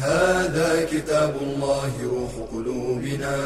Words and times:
هذا 0.00 0.84
كتاب 0.84 1.34
الله 1.42 1.92
روح 2.04 2.32
قلوبنا. 2.52 3.36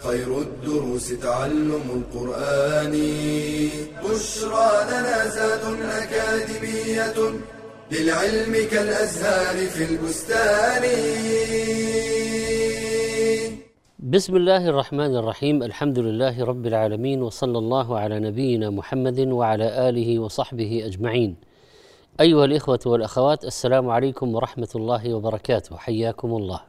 خير 0.00 0.38
الدروس 0.38 1.08
تعلم 1.08 1.82
القرآن. 1.98 2.94
بشرى 4.04 4.70
لنا 4.90 5.28
زاد 5.28 5.64
أكاديمية 6.02 7.18
للعلم 7.92 8.54
كالأزهار 8.70 9.56
في 9.66 9.84
البستان. 9.84 10.84
بسم 13.98 14.36
الله 14.36 14.68
الرحمن 14.68 15.16
الرحيم. 15.16 15.62
الحمد 15.62 15.98
لله 15.98 16.44
رب 16.44 16.66
العالمين 16.66 17.22
وصلى 17.22 17.58
الله 17.58 17.98
على 17.98 18.20
نبينا 18.20 18.70
محمد 18.70 19.20
وعلى 19.20 19.88
آله 19.88 20.18
وصحبه 20.18 20.82
أجمعين. 20.86 21.47
أيها 22.20 22.44
الإخوة 22.44 22.80
والأخوات 22.86 23.44
السلام 23.44 23.90
عليكم 23.90 24.34
ورحمة 24.34 24.68
الله 24.74 25.14
وبركاته 25.14 25.76
حياكم 25.76 26.36
الله. 26.36 26.60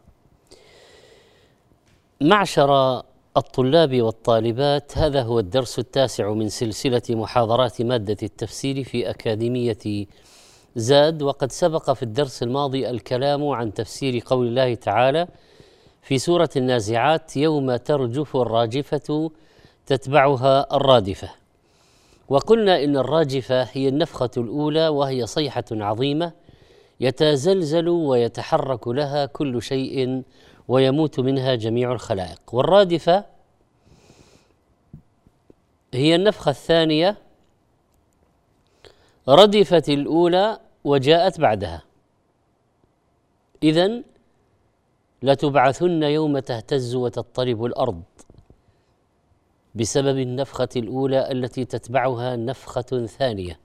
معشر 2.21 3.03
الطلاب 3.37 4.01
والطالبات 4.01 4.97
هذا 4.97 5.21
هو 5.21 5.39
الدرس 5.39 5.79
التاسع 5.79 6.33
من 6.33 6.49
سلسلة 6.49 7.01
محاضرات 7.09 7.81
مادة 7.81 8.17
التفسير 8.23 8.83
في 8.83 9.09
أكاديمية 9.09 10.07
زاد 10.75 11.21
وقد 11.21 11.51
سبق 11.51 11.91
في 11.91 12.03
الدرس 12.03 12.43
الماضي 12.43 12.89
الكلام 12.89 13.47
عن 13.47 13.73
تفسير 13.73 14.23
قول 14.25 14.47
الله 14.47 14.75
تعالى 14.75 15.27
في 16.01 16.17
سورة 16.17 16.49
النازعات 16.55 17.37
يوم 17.37 17.75
ترجف 17.75 18.35
الراجفة 18.35 19.31
تتبعها 19.85 20.75
الرادفة 20.75 21.38
وقلنا 22.29 22.83
إن 22.83 22.97
الراجفة 22.97 23.63
هي 23.63 23.87
النفخة 23.87 24.29
الأولى 24.37 24.87
وهي 24.87 25.25
صيحة 25.25 25.63
عظيمة 25.71 26.31
يتزلزل 26.99 27.89
ويتحرك 27.89 28.87
لها 28.87 29.25
كل 29.25 29.61
شيء 29.61 30.23
ويموت 30.67 31.19
منها 31.19 31.55
جميع 31.55 31.91
الخلائق. 31.91 32.41
والرادفة 32.51 33.25
هي 35.93 36.15
النفخة 36.15 36.49
الثانية 36.49 37.17
ردفت 39.27 39.89
الأولى 39.89 40.59
وجاءت 40.83 41.39
بعدها. 41.39 41.83
إذن 43.63 44.03
لتبعثن 45.23 46.03
يوم 46.03 46.39
تهتز 46.39 46.95
وتضطرب 46.95 47.65
الأرض. 47.65 48.01
بسبب 49.75 50.17
النفخة 50.17 50.69
الأولى 50.75 51.31
التي 51.31 51.65
تتبعها 51.65 52.35
نفخة 52.35 53.05
ثانية. 53.05 53.59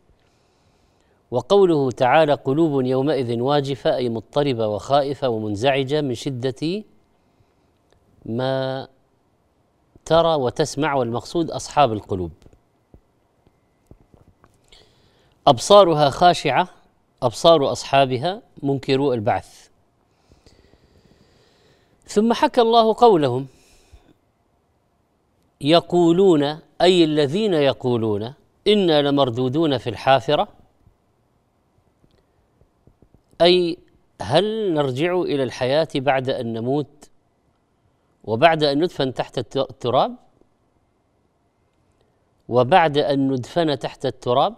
وقوله 1.31 1.91
تعالى 1.91 2.33
قلوب 2.33 2.85
يومئذ 2.85 3.41
واجفة 3.41 3.97
أي 3.97 4.09
مضطربة 4.09 4.69
وخائفة 4.69 5.29
ومنزعجة 5.29 6.01
من 6.01 6.15
شدة 6.15 6.83
ما 8.27 8.89
ترى 10.05 10.35
وتسمع 10.35 10.95
والمقصود 10.95 11.51
أصحاب 11.51 11.93
القلوب. 11.93 12.31
أبصارها 15.47 16.11
خاشعة 16.11 16.69
أبصار 17.23 17.73
أصحابها 17.73 18.43
منكرو 18.63 19.13
البعث. 19.13 19.69
ثم 22.07 22.33
حكى 22.33 22.61
الله 22.61 22.95
قولهم 22.99 23.47
يقولون 25.61 26.59
أي 26.81 27.05
الذين 27.05 27.55
يقولون 27.55 28.35
أنا 28.69 29.03
لمردودون 29.03 29.79
في 29.79 29.91
الحافرة. 29.91 30.49
أي 33.41 33.79
هل 34.23 34.75
نرجع 34.75 35.21
إلى 35.21 35.43
الحياة 35.43 35.89
بعد 35.95 36.31
أن 36.31 36.53
نموت 36.53 37.11
وبعد 38.25 38.63
أن 38.63 38.79
ندفن 38.79 39.15
تحت 39.15 39.57
التراب؟ 39.57 40.17
وبعد 42.49 42.99
أن 42.99 43.33
ندفن 43.33 43.79
تحت 43.79 44.07
التراب؟ 44.07 44.55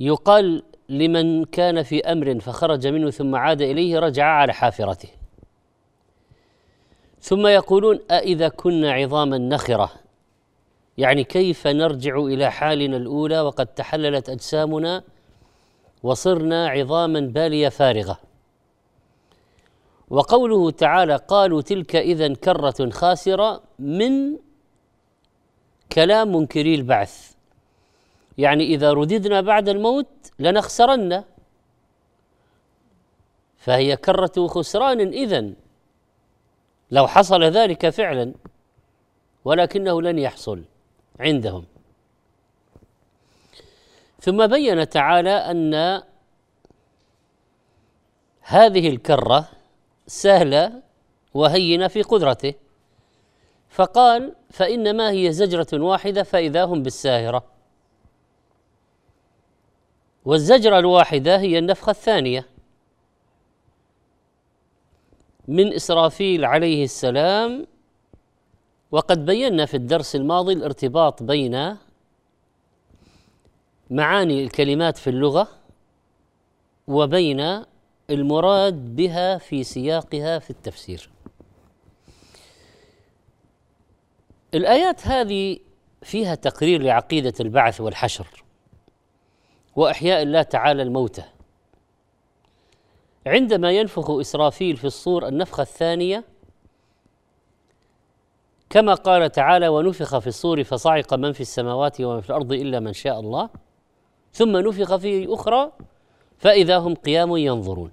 يقال 0.00 0.62
لمن 0.88 1.44
كان 1.44 1.82
في 1.82 2.00
أمر 2.00 2.40
فخرج 2.40 2.86
منه 2.86 3.10
ثم 3.10 3.34
عاد 3.34 3.62
إليه 3.62 3.98
رجع 3.98 4.24
على 4.24 4.52
حافرته. 4.52 5.17
ثم 7.20 7.46
يقولون 7.46 8.00
أإذا 8.10 8.48
كنا 8.48 8.92
عظاما 8.92 9.38
نخرة؟ 9.38 9.90
يعني 10.98 11.24
كيف 11.24 11.66
نرجع 11.66 12.16
إلى 12.16 12.50
حالنا 12.50 12.96
الأولى 12.96 13.40
وقد 13.40 13.66
تحللت 13.66 14.28
أجسامنا 14.28 15.02
وصرنا 16.02 16.68
عظاما 16.68 17.20
بالية 17.20 17.68
فارغة؟ 17.68 18.18
وقوله 20.10 20.70
تعالى 20.70 21.16
قالوا 21.16 21.60
تلك 21.60 21.96
إذا 21.96 22.34
كرة 22.34 22.90
خاسرة 22.90 23.62
من 23.78 24.36
كلام 25.92 26.36
منكري 26.36 26.74
البعث. 26.74 27.32
يعني 28.38 28.64
إذا 28.64 28.92
رددنا 28.92 29.40
بعد 29.40 29.68
الموت 29.68 30.06
لنخسرن. 30.38 31.24
فهي 33.56 33.96
كرة 33.96 34.46
خسران 34.46 35.00
إذن. 35.00 35.54
لو 36.90 37.06
حصل 37.06 37.44
ذلك 37.44 37.88
فعلا 37.88 38.34
ولكنه 39.44 40.02
لن 40.02 40.18
يحصل 40.18 40.64
عندهم. 41.20 41.64
ثم 44.20 44.46
بين 44.46 44.88
تعالى 44.88 45.30
أن 45.30 46.02
هذه 48.40 48.88
الكرة 48.88 49.48
سهلة 50.06 50.82
وهينة 51.34 51.88
في 51.88 52.02
قدرته. 52.02 52.54
فقال 53.68 54.34
فإنما 54.50 55.10
هي 55.10 55.32
زجرة 55.32 55.66
واحدة 55.72 56.22
فإذا 56.22 56.64
هم 56.64 56.82
بالساهرة. 56.82 57.44
والزجرة 60.24 60.78
الواحدة 60.78 61.38
هي 61.38 61.58
النفخة 61.58 61.90
الثانية. 61.90 62.46
من 65.48 65.72
إسرافيل 65.72 66.44
عليه 66.44 66.84
السلام 66.84 67.66
وقد 68.90 69.26
بينا 69.26 69.66
في 69.66 69.76
الدرس 69.76 70.16
الماضي 70.16 70.52
الارتباط 70.52 71.22
بين 71.22 71.76
معاني 73.90 74.44
الكلمات 74.44 74.96
في 74.96 75.10
اللغة 75.10 75.48
وبين 76.88 77.64
المراد 78.10 78.96
بها 78.96 79.38
في 79.38 79.64
سياقها 79.64 80.38
في 80.38 80.50
التفسير. 80.50 81.10
الآيات 84.54 85.06
هذه 85.06 85.58
فيها 86.02 86.34
تقرير 86.34 86.82
لعقيدة 86.82 87.34
البعث 87.40 87.80
والحشر 87.80 88.44
وأحياء 89.76 90.22
الله 90.22 90.42
تعالى 90.42 90.82
الموتى. 90.82 91.24
عندما 93.28 93.70
ينفخ 93.70 94.10
إسرافيل 94.10 94.76
في 94.76 94.84
الصور 94.84 95.28
النفخة 95.28 95.62
الثانية 95.62 96.24
كما 98.70 98.94
قال 98.94 99.32
تعالى 99.32 99.68
ونفخ 99.68 100.18
في 100.18 100.26
الصور 100.26 100.64
فصعق 100.64 101.14
من 101.14 101.32
في 101.32 101.40
السماوات 101.40 102.00
ومن 102.00 102.20
في 102.20 102.30
الأرض 102.30 102.52
إلا 102.52 102.80
من 102.80 102.92
شاء 102.92 103.20
الله. 103.20 103.48
ثم 104.32 104.56
نفخ 104.56 104.96
في 104.96 105.34
أخرى 105.34 105.72
فإذا 106.38 106.78
هم 106.78 106.94
قيام 106.94 107.36
ينظرون. 107.36 107.90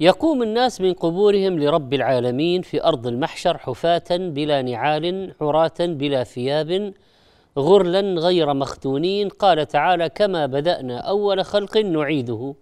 يقوم 0.00 0.42
الناس 0.42 0.80
من 0.80 0.92
قبورهم 0.92 1.58
لرب 1.58 1.94
العالمين 1.94 2.62
في 2.62 2.84
أرض 2.84 3.06
المحشر 3.06 3.58
حفاة 3.58 4.10
بلا 4.10 4.62
نعال 4.62 5.34
عراة 5.40 5.78
بلا 5.80 6.24
ثياب 6.24 6.94
غرلا 7.58 8.00
غير 8.00 8.54
مختونين 8.54 9.28
قال 9.28 9.66
تعالى 9.66 10.08
كما 10.08 10.46
بدأنا 10.46 10.98
أول 10.98 11.44
خلق 11.44 11.76
نعيده. 11.76 12.54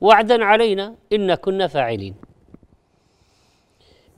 وعدا 0.00 0.44
علينا 0.44 0.94
ان 1.12 1.34
كنا 1.34 1.66
فاعلين. 1.66 2.14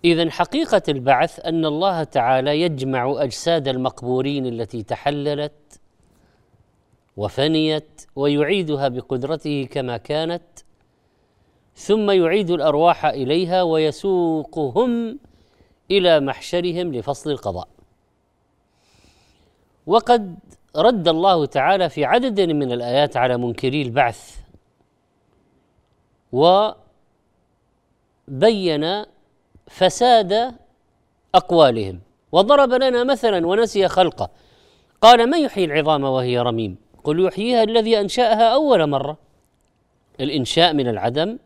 اذا 0.05 0.31
حقيقة 0.31 0.83
البعث 0.89 1.47
أن 1.47 1.65
الله 1.65 2.05
تعالى 2.05 2.61
يجمع 2.61 3.15
أجساد 3.23 3.69
المقبورين 3.69 4.47
التي 4.47 4.83
تحللت 4.83 5.81
وفنيت 7.17 8.07
ويعيدها 8.17 8.89
بقدرته 8.89 9.69
كما 9.71 9.97
كانت 9.97 10.43
ثم 11.75 12.11
يعيد 12.11 12.51
الأرواح 12.51 13.07
إليها 13.07 13.63
ويسوقهم 13.63 15.19
إلى 15.91 16.21
محشرهم 16.21 16.95
لفصل 16.95 17.31
القضاء. 17.31 17.69
وقد 19.89 20.39
رد 20.77 21.09
الله 21.09 21.47
تعالى 21.47 21.89
في 21.89 22.05
عدد 22.05 22.41
من 22.41 22.73
الآيات 22.73 23.17
على 23.17 23.37
منكري 23.37 23.83
البعث 23.83 24.37
وبين 26.33 26.75
فساد 29.67 30.55
أقوالهم 31.35 32.01
وضرب 32.33 32.73
لنا 32.73 33.05
مثلا 33.05 33.47
ونسي 33.47 33.89
خلقه. 33.89 34.31
قال 35.01 35.31
من 35.31 35.39
يحيي 35.39 35.65
العظام 35.65 36.05
وهي 36.05 36.39
رميم؟ 36.39 36.77
قل 37.05 37.27
يحييها 37.27 37.63
الذي 37.63 38.01
أنشأها 38.01 38.55
أول 38.55 38.87
مرة. 38.87 39.19
الإنشاء 40.21 40.73
من 40.73 40.89
العدم 40.89 41.39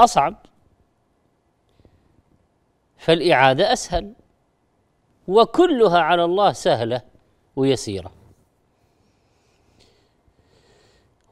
أصعب 0.00 0.34
فالإعادة 2.96 3.72
أسهل 3.72 4.12
وكلها 5.28 5.98
على 5.98 6.24
الله 6.24 6.52
سهلة. 6.52 7.11
ويسيرة. 7.56 8.12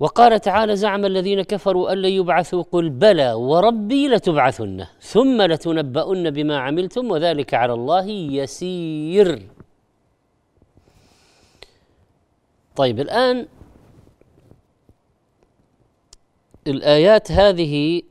وقال 0.00 0.40
تعالى 0.40 0.76
زعم 0.76 1.04
الذين 1.04 1.42
كفروا 1.42 1.92
أن 1.92 1.98
لن 1.98 2.10
يبعثوا 2.10 2.62
قل 2.62 2.88
بلى 2.90 3.32
وربي 3.32 4.08
لتبعثن 4.08 4.86
ثم 5.00 5.42
لتنبؤن 5.42 6.30
بما 6.30 6.58
عملتم 6.58 7.10
وذلك 7.10 7.54
على 7.54 7.72
الله 7.72 8.06
يسير. 8.08 9.48
طيب 12.76 13.00
الآن 13.00 13.46
الآيات 16.66 17.32
هذه 17.32 18.02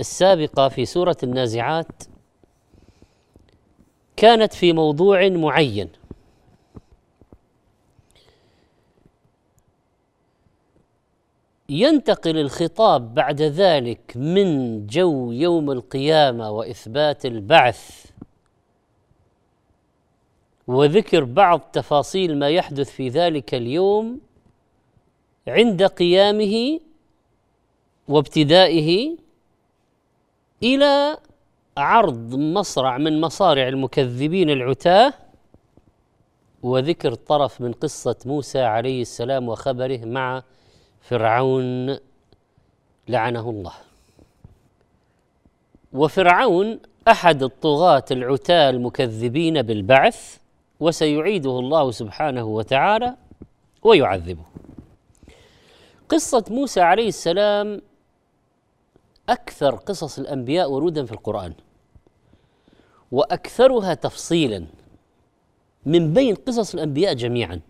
السابقة 0.00 0.68
في 0.68 0.84
سورة 0.84 1.16
النازعات 1.22 2.02
كانت 4.16 4.54
في 4.54 4.72
موضوع 4.72 5.28
معين. 5.28 5.88
ينتقل 11.68 12.38
الخطاب 12.38 13.14
بعد 13.14 13.42
ذلك 13.42 14.12
من 14.16 14.86
جو 14.86 15.32
يوم 15.32 15.70
القيامة 15.70 16.50
وإثبات 16.50 17.26
البعث. 17.26 18.06
وذكر 20.66 21.24
بعض 21.24 21.60
تفاصيل 21.60 22.38
ما 22.38 22.48
يحدث 22.48 22.90
في 22.90 23.08
ذلك 23.08 23.54
اليوم 23.54 24.20
عند 25.48 25.82
قيامه 25.82 26.80
وابتدائه 28.08 29.16
إلى 30.62 31.18
عرض 31.76 32.34
مصرع 32.34 32.98
من 32.98 33.20
مصارع 33.20 33.68
المكذبين 33.68 34.50
العتاه. 34.50 35.14
وذكر 36.62 37.14
طرف 37.14 37.60
من 37.60 37.72
قصة 37.72 38.16
موسى 38.26 38.60
عليه 38.60 39.02
السلام 39.02 39.48
وخبره 39.48 40.04
مع 40.04 40.42
فرعون 41.08 41.98
لعنه 43.08 43.50
الله. 43.50 43.72
وفرعون 45.92 46.80
أحد 47.08 47.42
الطغاة 47.42 48.04
العتاة 48.10 48.70
المكذبين 48.70 49.62
بالبعث 49.62 50.38
وسيعيده 50.80 51.58
الله 51.58 51.90
سبحانه 51.90 52.44
وتعالى 52.44 53.16
ويعذبه. 53.82 54.44
قصة 56.08 56.44
موسى 56.50 56.80
عليه 56.80 57.08
السلام 57.08 57.82
أكثر 59.28 59.74
قصص 59.74 60.18
الأنبياء 60.18 60.70
ورودا 60.70 61.04
في 61.04 61.12
القرآن 61.12 61.54
وأكثرها 63.12 63.94
تفصيلا 63.94 64.66
من 65.86 66.12
بين 66.12 66.34
قصص 66.34 66.74
الأنبياء 66.74 67.14
جميعا. 67.14 67.60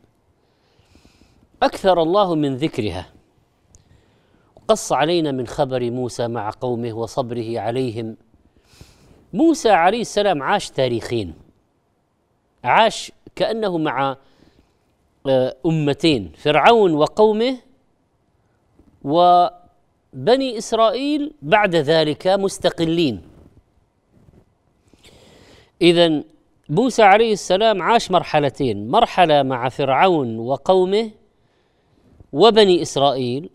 أكثر 1.62 2.03
الله 2.03 2.35
من 2.35 2.56
ذكرها. 2.56 3.15
قص 4.68 4.92
علينا 4.92 5.32
من 5.32 5.46
خبر 5.46 5.90
موسى 5.90 6.28
مع 6.28 6.50
قومه 6.60 6.92
وصبره 6.92 7.60
عليهم. 7.60 8.16
موسى 9.32 9.70
عليه 9.70 10.00
السلام 10.00 10.42
عاش 10.42 10.70
تاريخين. 10.70 11.34
عاش 12.64 13.12
كأنه 13.36 13.78
مع 13.78 14.16
آه، 15.28 15.56
أمتين 15.66 16.32
فرعون 16.36 16.94
وقومه 16.94 17.56
وبني 19.04 20.58
إسرائيل 20.58 21.32
بعد 21.42 21.76
ذلك 21.76 22.26
مستقلين. 22.26 23.22
اذا 25.82 26.22
موسى 26.68 27.02
عليه 27.02 27.32
السلام 27.32 27.82
عاش 27.82 28.10
مرحلتين 28.10 28.88
مرحلة 28.88 29.42
مع 29.42 29.68
فرعون 29.68 30.38
وقومه 30.38 31.10
وبني 32.32 32.82
إسرائيل 32.82 33.50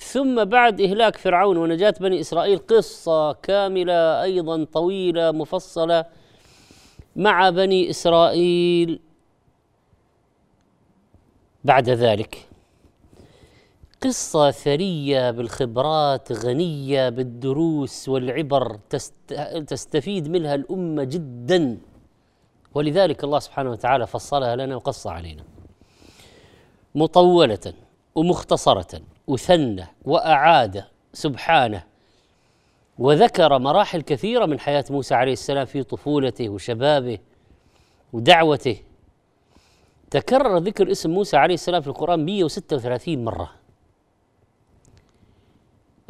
ثم 0.00 0.44
بعد 0.44 0.80
إهلاك 0.80 1.16
فرعون 1.16 1.56
ونجاة 1.56 1.94
بني 2.00 2.20
إسرائيل 2.20 2.58
قصة 2.58 3.32
كاملة 3.32 4.22
أيضا 4.22 4.64
طويلة 4.64 5.32
مفصلة 5.32 6.04
مع 7.16 7.50
بني 7.50 7.90
إسرائيل 7.90 9.00
بعد 11.64 11.90
ذلك. 11.90 12.48
قصة 14.02 14.50
ثرية 14.50 15.30
بالخبرات 15.30 16.32
غنية 16.32 17.08
بالدروس 17.08 18.08
والعبر 18.08 18.78
تستفيد 19.66 20.28
منها 20.28 20.54
الأمة 20.54 21.04
جدا. 21.04 21.78
ولذلك 22.74 23.24
الله 23.24 23.38
سبحانه 23.38 23.70
وتعالى 23.70 24.06
فصلها 24.06 24.56
لنا 24.56 24.76
وقص 24.76 25.06
علينا. 25.06 25.44
مطولة 26.94 27.72
ومختصرة. 28.14 29.00
وثنى 29.26 29.86
وأعاد 30.04 30.84
سبحانه 31.12 31.82
وذكر 32.98 33.58
مراحل 33.58 34.02
كثيرة 34.02 34.46
من 34.46 34.60
حياة 34.60 34.84
موسى 34.90 35.14
عليه 35.14 35.32
السلام 35.32 35.64
في 35.66 35.82
طفولته 35.82 36.48
وشبابه 36.48 37.18
ودعوته. 38.12 38.76
تكرر 40.10 40.58
ذكر 40.58 40.90
اسم 40.90 41.10
موسى 41.10 41.36
عليه 41.36 41.54
السلام 41.54 41.82
في 41.82 41.88
القرآن 41.88 42.24
136 42.24 43.24
مرة. 43.24 43.50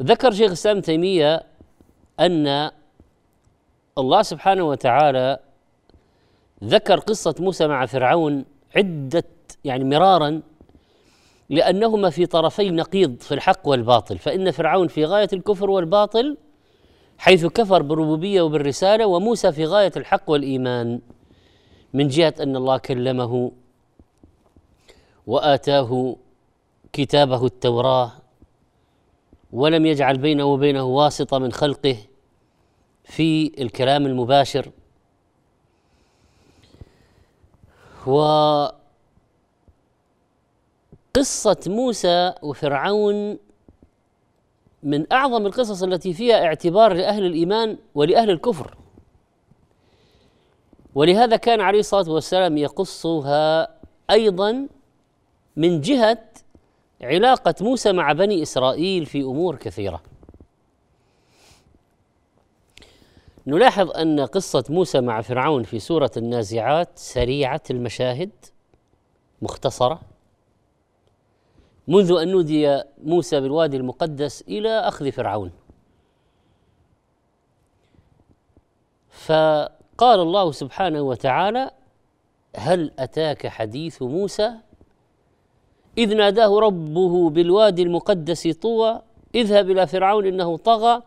ذكر 0.01 0.31
شيخ 0.31 0.47
الإسلام 0.47 0.81
تيمية 0.81 1.43
أن 2.19 2.71
الله 3.97 4.21
سبحانه 4.21 4.63
وتعالى 4.63 5.39
ذكر 6.63 6.99
قصة 6.99 7.35
موسى 7.39 7.67
مع 7.67 7.85
فرعون 7.85 8.45
عدة 8.75 9.23
يعني 9.63 9.83
مرارا 9.83 10.41
لأنهما 11.49 12.09
في 12.09 12.25
طرفي 12.25 12.69
نقيض 12.69 13.19
في 13.19 13.33
الحق 13.33 13.67
والباطل 13.67 14.17
فإن 14.17 14.51
فرعون 14.51 14.87
في 14.87 15.05
غاية 15.05 15.29
الكفر 15.33 15.69
والباطل 15.69 16.37
حيث 17.17 17.45
كفر 17.45 17.81
بالربوبية 17.81 18.41
وبالرسالة 18.41 19.05
وموسى 19.05 19.51
في 19.51 19.65
غاية 19.65 19.91
الحق 19.97 20.29
والإيمان 20.29 20.99
من 21.93 22.07
جهة 22.07 22.33
أن 22.39 22.55
الله 22.55 22.77
كلمه 22.77 23.51
وآتاه 25.27 26.15
كتابه 26.93 27.45
التوراة 27.45 28.11
ولم 29.53 29.85
يجعل 29.85 30.17
بينه 30.17 30.45
وبينه 30.45 30.83
واسطة 30.83 31.39
من 31.39 31.51
خلقه 31.51 31.97
في 33.03 33.51
الكلام 33.61 34.05
المباشر. 34.05 34.71
و 38.07 38.21
قصة 41.17 41.57
موسى 41.67 42.33
وفرعون 42.41 43.37
من 44.83 45.13
أعظم 45.13 45.45
القصص 45.45 45.83
التي 45.83 46.13
فيها 46.13 46.45
اعتبار 46.45 46.93
لأهل 46.93 47.25
الإيمان 47.25 47.77
ولأهل 47.95 48.29
الكفر. 48.29 48.77
ولهذا 50.95 51.35
كان 51.37 51.61
عليه 51.61 51.79
الصلاة 51.79 52.11
والسلام 52.11 52.57
يقصها 52.57 53.67
أيضا 54.09 54.67
من 55.55 55.81
جهة 55.81 56.23
علاقة 57.01 57.55
موسى 57.61 57.91
مع 57.91 58.11
بني 58.11 58.43
إسرائيل 58.43 59.05
في 59.05 59.21
أمور 59.21 59.55
كثيرة. 59.55 60.03
نلاحظ 63.47 63.91
أن 63.91 64.19
قصة 64.19 64.63
موسى 64.69 65.01
مع 65.01 65.21
فرعون 65.21 65.63
في 65.63 65.79
سورة 65.79 66.11
النازعات 66.17 66.89
سريعة 66.95 67.61
المشاهد 67.69 68.31
مختصرة. 69.41 70.16
منذ 71.87 72.11
أن 72.21 72.27
نودي 72.27 72.83
موسى 73.03 73.39
بالوادي 73.41 73.77
المقدس 73.77 74.41
إلى 74.47 74.69
أخذ 74.69 75.11
فرعون. 75.11 75.51
فقال 79.09 80.19
الله 80.19 80.51
سبحانه 80.51 81.01
وتعالى 81.01 81.71
هل 82.55 82.91
أتاك 82.99 83.47
حديث 83.47 84.01
موسى؟ 84.01 84.51
إذ 85.97 86.15
ناداه 86.15 86.59
ربه 86.59 87.29
بالوادي 87.29 87.83
المقدس 87.83 88.47
طوى 88.47 89.01
اذهب 89.35 89.71
إلى 89.71 89.87
فرعون 89.87 90.25
إنه 90.25 90.57
طغى 90.57 91.01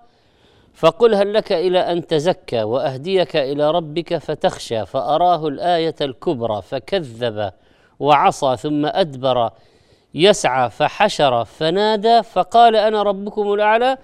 فقل 0.74 1.14
هل 1.14 1.34
لك 1.34 1.52
إلى 1.52 1.78
أن 1.78 2.06
تزكى 2.06 2.62
وأهديك 2.62 3.36
إلى 3.36 3.70
ربك 3.70 4.16
فتخشى 4.16 4.86
فأراه 4.86 5.48
الآية 5.48 5.94
الكبرى 6.00 6.62
فكذب 6.62 7.52
وعصى 7.98 8.56
ثم 8.56 8.86
أدبر 8.86 9.50
يسعى 10.14 10.70
فحشر 10.70 11.44
فنادى 11.44 12.22
فقال 12.22 12.76
أنا 12.76 13.02
ربكم 13.02 13.52
الأعلى 13.52 13.98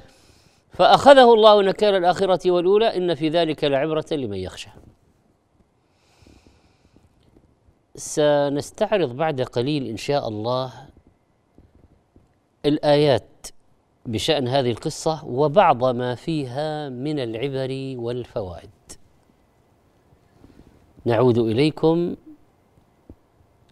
فأخذه 0.70 1.34
الله 1.34 1.62
نكال 1.62 1.94
الآخرة 1.94 2.50
والأولى 2.50 2.96
إن 2.96 3.14
في 3.14 3.28
ذلك 3.28 3.64
لعبرة 3.64 4.06
لمن 4.12 4.36
يخشى. 4.36 4.70
سنستعرض 7.94 9.16
بعد 9.16 9.40
قليل 9.40 9.86
إن 9.86 9.96
شاء 9.96 10.28
الله 10.28 10.72
الآيات 12.66 13.46
بشأن 14.06 14.48
هذه 14.48 14.70
القصة 14.70 15.24
وبعض 15.24 15.84
ما 15.84 16.14
فيها 16.14 16.88
من 16.88 17.18
العبر 17.18 17.94
والفوائد. 18.02 18.70
نعود 21.04 21.38
إليكم 21.38 22.16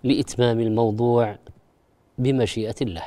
لإتمام 0.04 0.60
الموضوع. 0.60 1.38
بمشيئة 2.18 2.74
الله. 2.82 3.04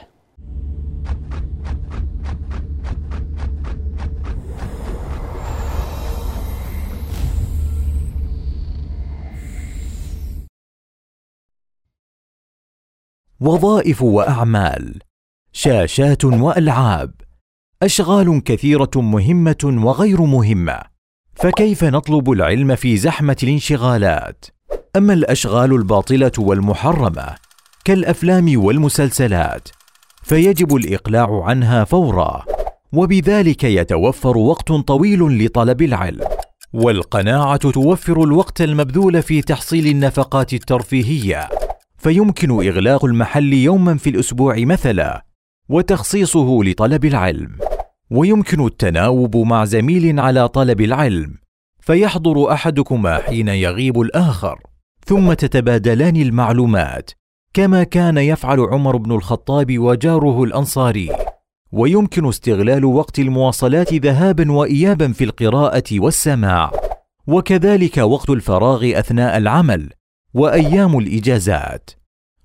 وظائف 13.39 14.01
وأعمال 14.01 14.99
شاشات 15.51 16.25
وألعاب 16.25 17.13
أشغال 17.83 18.43
كثيرة 18.43 18.91
مهمة 18.95 19.79
وغير 19.83 20.21
مهمة 20.21 20.81
فكيف 21.33 21.83
نطلب 21.83 22.31
العلم 22.31 22.75
في 22.75 22.97
زحمة 22.97 23.37
الانشغالات؟ 23.43 24.45
أما 24.95 25.13
الأشغال 25.13 25.73
الباطلة 25.73 26.31
والمحرمة 26.37 27.35
كالأفلام 27.87 28.63
والمسلسلات 28.65 29.69
فيجب 30.23 30.75
الإقلاع 30.75 31.43
عنها 31.43 31.83
فورا 31.83 32.45
وبذلك 32.93 33.63
يتوفر 33.63 34.37
وقت 34.37 34.71
طويل 34.71 35.45
لطلب 35.45 35.81
العلم 35.81 36.27
والقناعة 36.73 37.57
توفر 37.71 38.23
الوقت 38.23 38.61
المبذول 38.61 39.21
في 39.21 39.41
تحصيل 39.41 39.87
النفقات 39.87 40.53
الترفيهية 40.53 41.49
فيمكن 41.97 42.51
إغلاق 42.51 43.05
المحل 43.05 43.53
يوما 43.53 43.97
في 43.97 44.09
الأسبوع 44.09 44.55
مثلا 44.57 45.25
وتخصيصه 45.69 46.59
لطلب 46.63 47.05
العلم 47.05 47.57
ويمكن 48.11 48.65
التناوب 48.65 49.37
مع 49.37 49.65
زميل 49.65 50.19
على 50.19 50.47
طلب 50.47 50.81
العلم 50.81 51.37
فيحضر 51.79 52.51
أحدكما 52.51 53.17
حين 53.17 53.47
يغيب 53.47 54.01
الآخر 54.01 54.59
ثم 55.05 55.33
تتبادلان 55.33 56.15
المعلومات 56.15 57.11
كما 57.57 57.83
كان 57.83 58.17
يفعل 58.17 58.59
عمر 58.59 58.97
بن 58.97 59.11
الخطاب 59.11 59.79
وجاره 59.79 60.43
الأنصاري. 60.43 61.09
ويمكن 61.71 62.27
استغلال 62.27 62.85
وقت 62.85 63.19
المواصلات 63.19 63.93
ذهابا 63.93 64.51
وايابا 64.51 65.11
في 65.11 65.23
القراءة 65.23 65.83
والسماع. 65.93 66.71
وكذلك 67.27 67.97
وقت 67.97 68.29
الفراغ 68.29 68.99
أثناء 68.99 69.37
العمل 69.37 69.89
وأيام 70.33 70.97
الإجازات. 70.97 71.89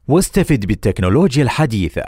واستفد 0.08 0.66
بالتكنولوجيا 0.66 1.42
الحديثة. 1.42 2.04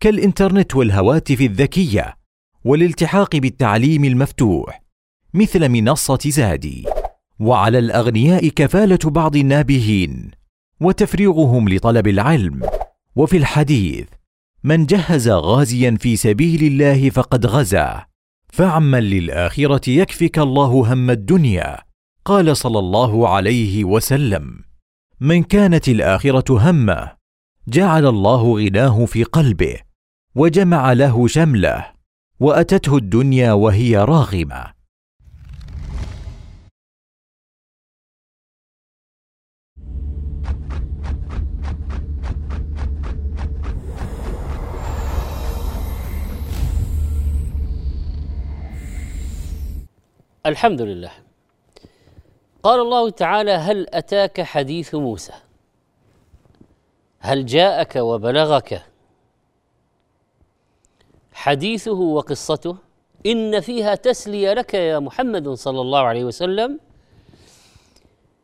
كالإنترنت 0.00 0.74
والهواتف 0.76 1.40
الذكية. 1.40 2.16
والالتحاق 2.64 3.36
بالتعليم 3.36 4.04
المفتوح. 4.04 4.82
مثل 5.34 5.68
منصة 5.68 6.18
زادي. 6.26 6.86
وعلى 7.40 7.78
الأغنياء 7.78 8.48
كفالة 8.48 9.10
بعض 9.10 9.36
النابهين. 9.36 10.39
وتفريغهم 10.80 11.68
لطلب 11.68 12.08
العلم. 12.08 12.62
وفي 13.16 13.36
الحديث 13.36 14.08
من 14.64 14.86
جهز 14.86 15.28
غازيا 15.28 15.96
في 16.00 16.16
سبيل 16.16 16.62
الله 16.62 17.10
فقد 17.10 17.46
غزا. 17.46 18.04
فاعمل 18.52 19.10
للآخرة 19.10 19.90
يكفك 19.90 20.38
الله 20.38 20.92
هم 20.92 21.10
الدنيا. 21.10 21.78
قال 22.24 22.56
صلى 22.56 22.78
الله 22.78 23.28
عليه 23.28 23.84
وسلم. 23.84 24.64
من 25.20 25.42
كانت 25.42 25.88
الآخرة 25.88 26.70
همة 26.70 27.12
جعل 27.68 28.06
الله 28.06 28.56
غناه 28.56 29.04
في 29.04 29.24
قلبه 29.24 29.76
وجمع 30.34 30.92
له 30.92 31.26
شمله 31.26 31.86
وأتته 32.40 32.96
الدنيا 32.96 33.52
وهي 33.52 33.96
راغمة. 33.96 34.79
الحمد 50.50 50.82
لله 50.82 51.12
قال 52.62 52.80
الله 52.80 53.10
تعالى 53.10 53.52
هل 53.52 53.86
أتاك 53.90 54.42
حديث 54.42 54.94
موسى؟ 54.94 55.32
هل 57.18 57.46
جاءك 57.46 57.96
وبلغك 57.96 58.82
حديثه 61.32 62.00
وقصته؟ 62.16 62.76
إن 63.26 63.60
فيها 63.60 63.94
تسلية 63.94 64.52
لك 64.52 64.74
يا 64.74 64.98
محمد 64.98 65.48
صلى 65.48 65.80
الله 65.80 66.00
عليه 66.00 66.24
وسلم 66.24 66.78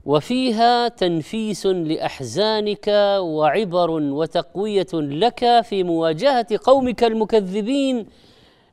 وفيها 0.04 0.88
تنفيس 0.88 1.66
لأحزانك 1.66 2.88
وعبر 3.18 3.90
وتقوية 3.90 4.92
لك 4.94 5.60
في 5.60 5.82
مواجهة 5.82 6.46
قومك 6.64 7.04
المكذبين 7.04 8.06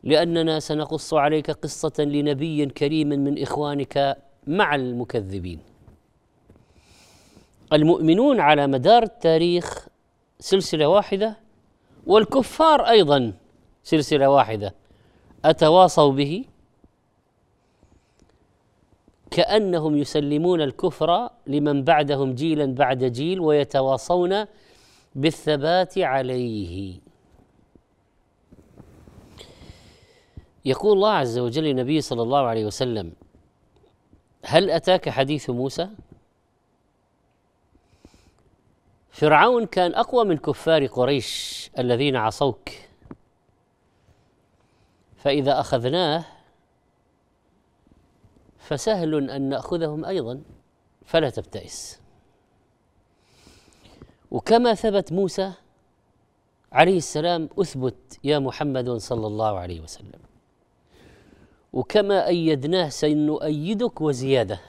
لأننا 0.04 0.60
سنقص 0.60 1.14
عليك 1.14 1.52
قصة 1.52 1.94
لنبي 2.00 2.66
كريم 2.66 3.10
من 3.10 3.42
إخوانك 3.42 4.18
مع 4.48 4.76
المكذبين. 4.76 5.60
المؤمنون 7.74 8.40
على 8.40 8.68
مدار 8.68 9.04
التاريخ 9.04 9.88
سلسلة 10.40 10.88
واحدة 10.88 11.38
والكفار 12.08 12.90
أيضا 12.90 13.34
سلسلة 13.84 14.30
واحدة. 14.30 14.76
أتواصوا 15.46 16.12
به؟ 16.12 16.46
كأنهم 19.32 19.98
يسلمون 19.98 20.62
الكفر 20.62 21.30
لمن 21.48 21.84
بعدهم 21.84 22.34
جيلا 22.34 22.66
بعد 22.66 23.04
جيل 23.04 23.40
ويتواصون 23.40 24.46
بالثبات 25.16 25.98
عليه. 25.98 27.00
يقول 30.66 30.94
الله 30.94 31.12
عز 31.12 31.38
وجل 31.38 31.64
للنبي 31.64 32.02
صلى 32.02 32.22
الله 32.22 32.40
عليه 32.40 32.66
وسلم 32.66 33.14
هل 34.46 34.70
أتاك 34.70 35.10
حديث 35.10 35.50
موسى؟ 35.50 35.90
فرعون 39.12 39.66
كان 39.66 39.94
أقوى 39.94 40.26
من 40.26 40.38
كفار 40.38 40.86
قريش 40.86 41.70
الذين 41.80 42.16
عصوك. 42.16 42.70
فإذا 45.18 45.60
أخذناه 45.60 46.26
فسهل 48.58 49.30
أن 49.30 49.42
نأخذهم 49.50 50.06
أيضا 50.06 50.42
فلا 51.06 51.30
تبتئس. 51.30 52.00
وكما 54.32 54.74
ثبت 54.74 55.12
موسى 55.12 55.54
عليه 56.72 56.98
السلام 56.98 57.50
أثبت 57.60 58.20
يا 58.24 58.40
محمد 58.40 58.90
صلى 58.90 59.28
الله 59.28 59.60
عليه 59.60 59.82
وسلم. 59.82 60.33
وكما 61.74 62.28
أيدناه 62.28 62.90
سنؤيدك 62.90 64.02
وزيادة. 64.02 64.60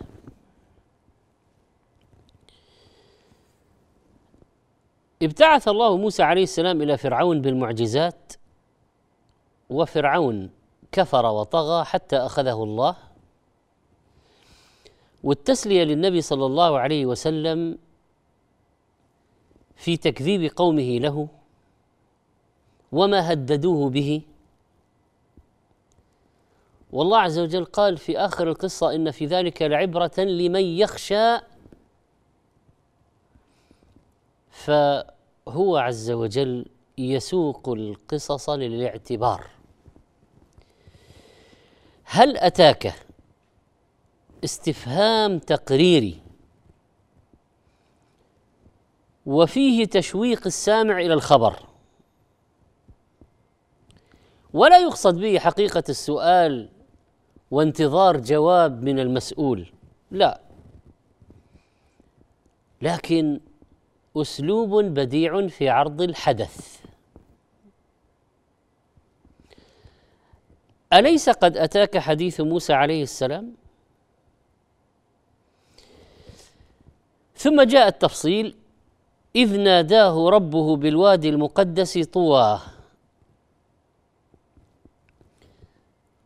ابتعث 5.23 5.69
الله 5.69 5.97
موسى 5.97 6.23
عليه 6.23 6.43
السلام 6.43 6.83
إلى 6.83 6.97
فرعون 6.97 7.41
بالمعجزات 7.41 8.33
وفرعون 9.71 10.51
كفر 10.93 11.27
وطغى 11.27 11.85
حتى 11.85 12.17
أخذه 12.17 12.63
الله. 12.63 12.97
والتسلية 15.25 15.85
للنبي 15.85 16.21
صلى 16.21 16.47
الله 16.47 16.79
عليه 16.79 17.07
وسلم 17.07 17.79
في 19.77 19.97
تكذيب 19.97 20.53
قومه 20.57 20.99
له 20.99 21.29
وما 22.93 23.33
هددوه 23.33 23.91
به 23.91 24.23
والله 26.95 27.19
عز 27.19 27.39
وجل 27.39 27.65
قال 27.65 27.97
في 27.99 28.19
آخر 28.19 28.49
القصة 28.49 28.95
إن 28.95 29.11
في 29.11 29.27
ذلك 29.27 29.63
لعبرة 29.63 30.13
لمن 30.19 30.61
يخشى. 30.61 31.39
فهو 34.51 35.77
عز 35.77 36.11
وجل 36.11 36.67
يسوق 36.99 37.69
القصص 37.69 38.51
للاعتبار. 38.51 39.47
هل 42.05 42.37
أتاك 42.37 42.95
استفهام 44.45 45.39
تقريري 45.39 46.23
وفيه 49.27 49.85
تشويق 49.85 50.47
السامع 50.47 51.01
إلى 51.01 51.15
الخبر؟ 51.15 51.57
ولا 54.53 54.79
يقصد 54.79 55.19
به 55.21 55.39
حقيقة 55.39 55.85
السؤال 55.89 56.74
وانتظار 57.51 58.17
جواب 58.17 58.83
من 58.83 58.99
المسؤول. 58.99 59.67
لا. 60.11 60.41
لكن 62.83 63.41
أسلوب 64.17 64.85
بديع 64.85 65.49
في 65.49 65.69
عرض 65.69 66.03
الحدث. 66.03 66.85
أليس 70.93 71.29
قد 71.29 71.57
أتاك 71.57 71.99
حديث 71.99 72.41
موسى 72.41 72.73
عليه 72.73 73.03
السلام؟ 73.03 73.55
ثم 77.37 77.63
جاء 77.63 77.89
التفصيل 77.89 78.57
إذ 79.37 79.61
ناداه 79.61 80.31
ربه 80.31 80.77
بالوادي 80.77 81.29
المقدس 81.29 81.99
طوى 81.99 82.61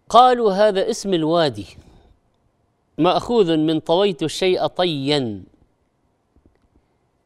قالوا 0.09 0.53
هذا 0.53 0.91
اسم 0.91 1.15
الوادي. 1.15 1.67
مأخوذ 2.99 3.57
من 3.57 3.81
طويت 3.81 4.23
الشيء 4.23 4.67
طيا. 4.67 5.43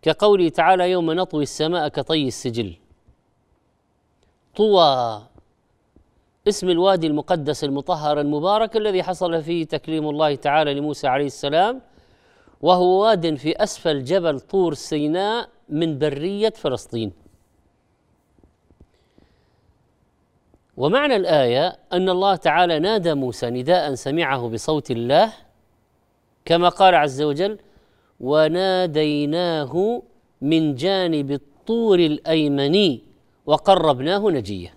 كقوله 0.02 0.48
تعالى 0.48 0.90
يوم 0.90 1.12
نطوي 1.12 1.42
السماء 1.42 1.88
كطي 1.88 2.28
السجل. 2.28 2.74
طوى. 4.56 5.22
اسم 6.48 6.70
الوادي 6.70 7.06
المقدس 7.06 7.64
المطهر 7.64 8.20
المبارك 8.20 8.76
الذي 8.76 9.02
حصل 9.02 9.42
فيه 9.42 9.64
تكليم 9.64 10.08
الله 10.08 10.34
تعالى 10.34 10.74
لموسى 10.74 11.06
عليه 11.06 11.26
السلام 11.26 11.80
وهو 12.60 13.02
واد 13.02 13.34
في 13.34 13.62
أسفل 13.62 14.04
جبل 14.04 14.40
طور 14.40 14.74
سيناء 14.74 15.48
من 15.68 15.98
برية 15.98 16.52
فلسطين. 16.56 17.21
ومعنى 20.76 21.16
الآية 21.16 21.78
أن 21.92 22.08
الله 22.08 22.36
تعالى 22.36 22.78
نادى 22.78 23.14
موسى 23.14 23.50
نداء 23.50 23.94
سمعه 23.94 24.48
بصوت 24.48 24.90
الله 24.90 25.32
كما 26.44 26.68
قال 26.68 26.94
عز 26.94 27.22
وجل 27.22 27.58
وناديناه 28.20 30.02
من 30.42 30.74
جانب 30.74 31.30
الطور 31.30 31.98
الأيمن 31.98 32.98
وقربناه 33.46 34.30
نجية. 34.30 34.74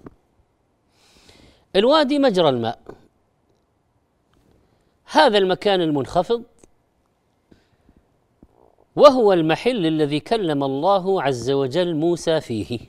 الوادي 1.75 2.19
مجرى 2.19 2.49
الماء. 2.49 2.79
هذا 5.05 5.37
المكان 5.37 5.81
المنخفض 5.81 6.43
وهو 8.95 9.33
المحل 9.33 9.85
الذي 9.85 10.19
كلم 10.19 10.63
الله 10.63 11.21
عز 11.23 11.51
وجل 11.51 11.95
موسى 11.95 12.41
فيه. 12.41 12.79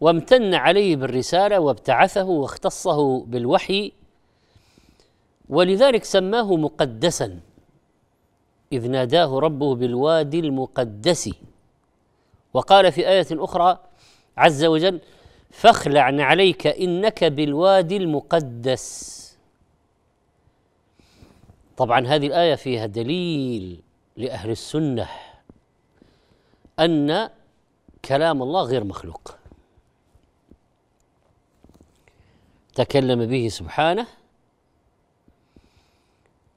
وامتن 0.00 0.54
عليه 0.54 0.96
بالرسالة 0.96 1.60
وابتعثه 1.60 2.24
واختصه 2.24 3.24
بالوحي 3.24 3.92
ولذلك 5.48 6.04
سماه 6.04 6.56
مقدسا 6.56 7.40
إذ 8.72 8.90
ناداه 8.90 9.38
ربه 9.38 9.74
بالوادي 9.74 10.40
المقدس. 10.40 11.30
وقال 12.54 12.92
في 12.92 13.08
آية 13.08 13.26
أخرى 13.32 13.78
عز 14.36 14.64
وجل 14.64 15.00
فاخلع 15.50 16.02
عليك 16.02 16.66
إنك 16.66 17.24
بالوادي 17.24 17.96
المقدس. 17.96 19.18
طبعا 21.76 22.06
هذه 22.06 22.26
الآية 22.26 22.54
فيها 22.54 22.86
دليل 22.86 23.80
لأهل 24.16 24.50
السنة 24.50 25.08
أن 26.80 27.30
كلام 28.04 28.42
الله 28.42 28.62
غير 28.62 28.84
مخلوق. 28.84 29.38
تكلم 32.78 33.26
به 33.26 33.48
سبحانه 33.48 34.06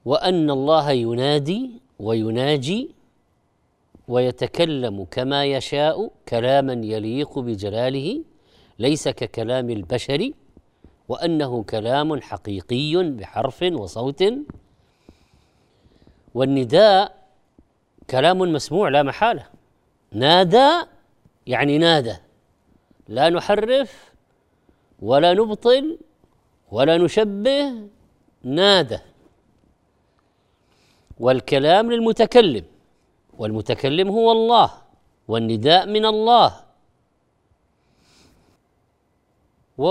وأن 0.06 0.52
الله 0.52 0.92
ينادي 0.92 1.72
ويناجي 2.00 2.90
ويتكلم 4.08 5.06
كما 5.12 5.46
يشاء 5.46 6.12
كلاما 6.30 6.74
يليق 6.74 7.40
بجلاله 7.40 8.24
ليس 8.80 9.08
ككلام 9.10 9.70
البشر 9.70 10.32
وأنه 11.10 11.64
كلام 11.64 12.22
حقيقي 12.22 13.04
بحرف 13.04 13.64
وصوت. 13.64 14.24
والنداء 16.34 17.18
كلام 18.10 18.40
مسموع 18.40 18.90
لا 18.90 19.04
محالة. 19.04 19.46
نادى 20.12 20.72
يعني 21.48 21.78
نادى. 21.78 22.16
لا 23.08 23.30
نحرف 23.30 24.12
ولا 25.02 25.34
نبطل 25.34 25.98
ولا 26.72 26.98
نشبه 26.98 27.74
نادى 28.44 29.00
والكلام 31.20 31.92
للمتكلم 31.92 32.66
والمتكلم 33.38 34.10
هو 34.10 34.32
الله 34.32 34.72
والنداء 35.28 35.86
من 35.88 36.06
الله. 36.06 36.54
و 39.78 39.88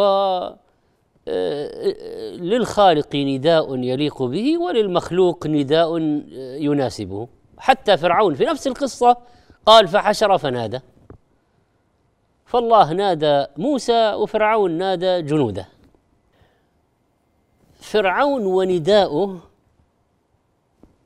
آه، 1.29 1.91
للخالق 2.37 3.17
نداء 3.17 3.77
يليق 3.77 4.23
به 4.23 4.59
وللمخلوق 4.59 5.47
نداء 5.47 5.99
يناسبه. 6.67 7.29
حتى 7.59 7.97
فرعون 7.97 8.35
في 8.35 8.45
نفس 8.45 8.67
القصة 8.67 9.17
قال 9.67 9.89
فحشر 9.89 10.39
فنادى 10.39 10.81
فالله 12.47 12.93
نادى 12.93 13.47
موسى 13.57 14.15
وفرعون 14.15 14.71
نادى 14.71 15.23
جنوده. 15.23 15.80
فرعون 17.81 18.47
ونداؤه 18.47 19.41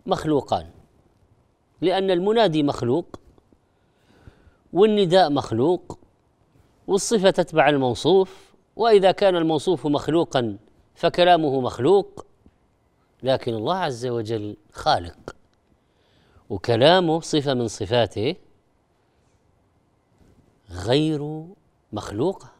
مخلوقان 0.06 0.70
لأن 1.80 2.10
المنادي 2.10 2.62
مخلوق 2.62 3.20
والنداء 4.72 5.30
مخلوق 5.30 5.98
والصفة 6.86 7.30
تتبع 7.30 7.68
الموصوف 7.68 8.54
وإذا 8.76 9.12
كان 9.12 9.36
الموصوف 9.36 9.86
مخلوقا 9.86 10.58
فكلامه 10.94 11.60
مخلوق 11.60 12.26
لكن 13.22 13.54
الله 13.54 13.76
عز 13.76 14.06
وجل 14.06 14.56
خالق 14.72 15.36
وكلامه 16.50 17.20
صفة 17.20 17.54
من 17.54 17.68
صفاته 17.68 18.36
غير 20.70 21.44
مخلوقة. 21.92 22.52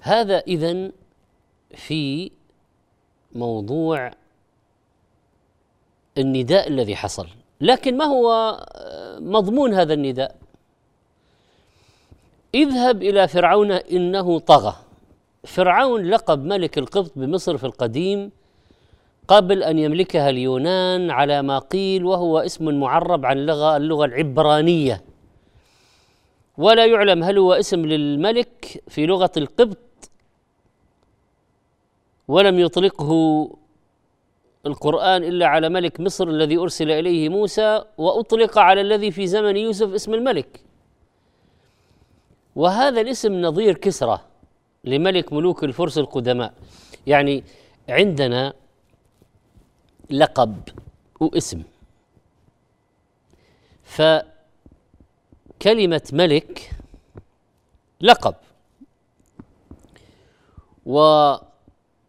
هذا 0.00 0.38
إذن 0.38 0.92
في 1.76 2.30
موضوع 3.34 4.10
النداء 6.18 6.68
الذي 6.68 6.96
حصل. 6.96 7.26
لكن 7.60 7.96
ما 7.96 8.04
هو 8.04 8.58
مضمون 9.20 9.74
هذا 9.74 9.94
النداء؟ 9.94 10.36
اذهب 12.54 13.02
إلى 13.02 13.28
فرعون 13.28 13.72
إنه 13.72 14.38
طغى. 14.38 14.74
فرعون 15.44 16.10
لقب 16.10 16.44
ملك 16.44 16.78
القبط 16.78 17.12
بمصر 17.16 17.58
في 17.58 17.64
القديم 17.64 18.30
قبل 19.28 19.62
أن 19.62 19.78
يملكها 19.78 20.30
اليونان 20.30 21.10
على 21.10 21.42
ما 21.42 21.58
قيل 21.58 22.04
وهو 22.04 22.38
اسم 22.38 22.80
معرب 22.80 23.26
عن 23.26 23.46
لغة 23.46 23.76
اللغة 23.76 24.04
العبرانية. 24.04 25.02
ولا 26.58 26.86
يعلم 26.86 27.22
هل 27.22 27.38
هو 27.38 27.52
اسم 27.52 27.86
للملك 27.86 28.82
في 28.88 29.06
لغة 29.06 29.32
القبط 29.36 29.78
ولم 32.28 32.58
يطلقه 32.58 33.50
القرآن 34.66 35.24
إلا 35.24 35.46
على 35.46 35.68
ملك 35.68 36.00
مصر 36.00 36.28
الذي 36.28 36.58
أرسل 36.58 36.90
إليه 36.90 37.28
موسى 37.28 37.84
وأطلق 37.98 38.58
على 38.58 38.80
الذي 38.80 39.10
في 39.10 39.26
زمن 39.26 39.56
يوسف 39.56 39.94
اسم 39.94 40.14
الملك. 40.14 40.60
وهذا 42.56 43.00
الاسم 43.00 43.32
نظير 43.32 43.74
كسرى 43.74 44.20
لملك 44.84 45.32
ملوك 45.32 45.64
الفرس 45.64 45.98
القدماء. 45.98 46.54
يعني 47.06 47.44
عندنا 47.88 48.52
لقب 50.10 50.56
واسم. 51.20 51.62
فكلمة 53.84 54.22
ملك 56.12 56.70
لقب. 58.00 58.34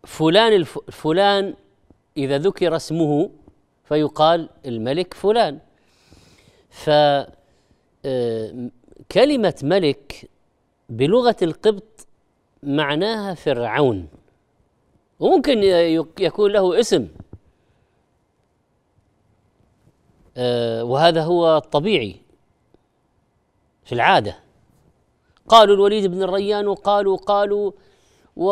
وفلان 0.06 0.54
الف... 0.54 0.80
فلان 0.92 1.56
إذا 2.18 2.38
ذكر 2.38 2.76
اسمه 2.76 3.30
فيقال 3.84 4.50
الملك 4.66 5.14
فلان. 5.14 5.60
فكلمة 6.70 7.30
آه، 8.06 9.64
ملك 9.64 10.30
بلغة 10.90 11.36
القبط 11.42 12.08
معناها 12.64 13.34
فرعون 13.34 14.08
وممكن 15.20 15.64
يكون 16.20 16.52
له 16.52 16.80
اسم. 16.80 17.08
آه، 20.38 20.84
وهذا 20.84 21.24
هو 21.24 21.58
الطبيعي 21.58 22.16
في 23.86 23.94
العادة. 23.96 24.40
قالوا 25.48 25.76
الوليد 25.76 26.06
بن 26.06 26.24
الريان 26.24 26.68
وقالوا 26.68 27.18
قالوا 27.18 27.72
و 28.36 28.52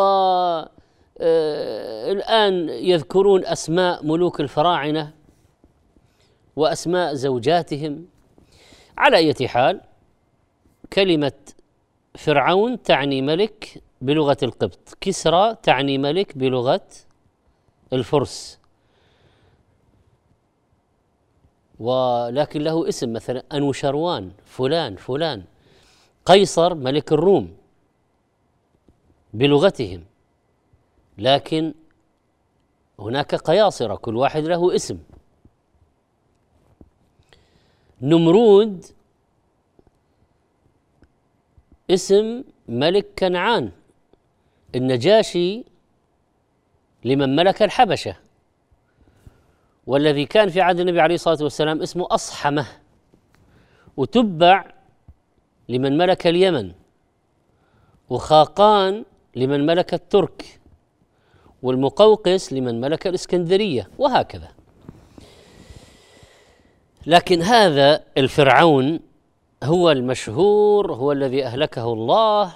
الآن 1.21 2.69
يذكرون 2.69 3.45
أسماء 3.45 4.05
ملوك 4.05 4.41
الفراعنة 4.41 5.13
وأسماء 6.55 7.13
زوجاتهم. 7.13 8.05
على 8.97 9.17
أية 9.17 9.47
حال 9.47 9.81
كلمة 10.93 11.33
فرعون 12.17 12.83
تعني 12.83 13.21
ملك 13.21 13.81
بلغة 14.01 14.37
القبط 14.43 14.97
كسرى 15.01 15.55
تعني 15.63 15.97
ملك 15.97 16.37
بلغة 16.37 16.87
الفرس. 17.93 18.59
ولكن 21.79 22.61
له 22.61 22.89
اسم 22.89 23.13
مثلا 23.13 23.43
أنوشروان 23.53 24.31
فلان 24.45 24.95
فلان. 24.95 25.43
قيصر 26.25 26.73
ملك 26.75 27.11
الروم 27.11 27.57
بلغتهم. 29.33 30.03
لكن 31.17 31.73
هناك 32.99 33.35
قياصرة 33.35 33.95
كل 33.95 34.15
واحد 34.15 34.43
له 34.43 34.75
اسم. 34.75 34.99
نمرود 38.01 38.85
اسم 41.91 42.43
ملك 42.67 43.07
كنعان 43.19 43.71
النجاشي 44.75 45.63
لمن 47.05 47.35
ملك 47.35 47.61
الحبشة 47.63 48.15
والذي 49.87 50.25
كان 50.25 50.49
في 50.49 50.61
عهد 50.61 50.79
النبي 50.79 51.01
عليه 51.01 51.15
الصلاة 51.15 51.43
والسلام 51.43 51.81
اسمه 51.81 52.07
أصحمة 52.11 52.67
وتبع 53.97 54.73
لمن 55.69 55.97
ملك 55.97 56.27
اليمن 56.27 56.71
وخاقان 58.09 59.05
لمن 59.35 59.65
ملك 59.65 59.93
الترك. 59.93 60.59
والمقوقس 61.63 62.53
لمن 62.53 62.81
ملك 62.81 63.07
الإسكندرية 63.07 63.89
وهكذا. 63.97 64.47
لكن 67.07 67.41
هذا 67.41 68.03
الفرعون 68.17 68.99
هو 69.63 69.91
المشهور 69.91 70.93
هو 70.93 71.11
الذي 71.11 71.45
أهلكه 71.45 71.93
الله. 71.93 72.55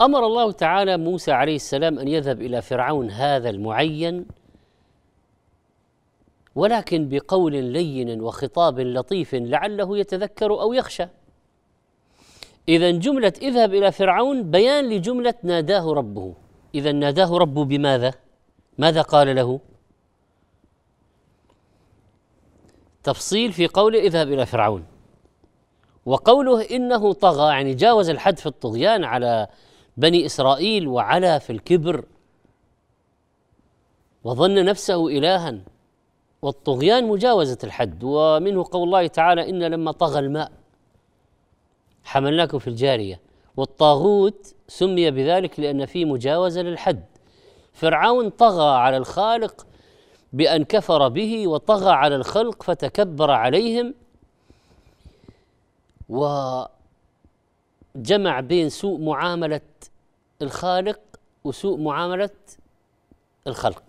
أمر 0.00 0.26
الله 0.26 0.52
تعالى 0.52 0.96
موسى 0.96 1.32
عليه 1.32 1.56
السلام 1.56 1.98
أن 1.98 2.08
يذهب 2.08 2.42
إلى 2.42 2.62
فرعون 2.62 3.10
هذا 3.10 3.50
المعين 3.50 4.26
ولكن 6.54 7.08
بقول 7.08 7.52
لين 7.64 8.20
وخطاب 8.20 8.80
لطيف 8.80 9.34
لعله 9.34 9.98
يتذكر 9.98 10.60
أو 10.60 10.72
يخشى. 10.72 11.06
إذا 12.70 12.90
جملة 12.90 13.32
اذهب 13.42 13.74
إلى 13.74 13.92
فرعون 13.92 14.50
بيان 14.50 14.88
لجملة 14.88 15.34
ناداه 15.42 15.92
ربه. 15.92 16.34
إذا 16.74 16.92
ناداه 16.92 17.38
ربه 17.38 17.64
بماذا؟ 17.64 18.14
ماذا 18.78 19.02
قال 19.02 19.36
له؟ 19.36 19.60
تفصيل 23.02 23.52
في 23.52 23.66
قوله 23.66 23.98
اذهب 23.98 24.32
إلى 24.32 24.46
فرعون. 24.46 24.84
وقوله 26.06 26.62
إنه 26.70 27.12
طغى 27.12 27.52
يعني 27.52 27.74
جاوز 27.74 28.10
الحد 28.10 28.38
في 28.38 28.46
الطغيان 28.46 29.04
على 29.04 29.46
بني 29.96 30.26
إسرائيل 30.26 30.88
وعلى 30.88 31.40
في 31.40 31.50
الكبر. 31.50 32.04
وظن 34.24 34.64
نفسه 34.64 35.08
الها. 35.08 35.58
والطغيان 36.42 37.08
مجاوزة 37.08 37.58
الحد. 37.64 38.00
ومنه 38.04 38.64
قول 38.70 38.82
الله 38.82 39.06
تعالى 39.06 39.50
إن 39.50 39.62
لما 39.62 39.92
طغى 39.92 40.18
الماء 40.18 40.59
حملناكم 42.04 42.58
في 42.58 42.68
الجارية. 42.68 43.20
والطاغوت 43.56 44.54
سمي 44.68 45.10
بذلك 45.10 45.60
لأن 45.60 45.86
فيه 45.86 46.04
مجاوزة 46.04 46.62
للحد. 46.62 47.04
فرعون 47.72 48.30
طغى 48.30 48.76
على 48.76 48.96
الخالق 48.96 49.66
بأن 50.32 50.64
كفر 50.64 51.08
به 51.08 51.48
وطغى 51.48 51.90
على 51.92 52.16
الخلق 52.16 52.62
فتكبر 52.62 53.30
عليهم 53.30 53.94
وجمع 56.08 56.70
بين 58.40 58.68
سوء 58.68 59.00
معاملة 59.00 59.60
الخالق 60.42 61.00
وسوء 61.44 61.78
معاملة 61.78 62.30
الخلق. 63.46 63.82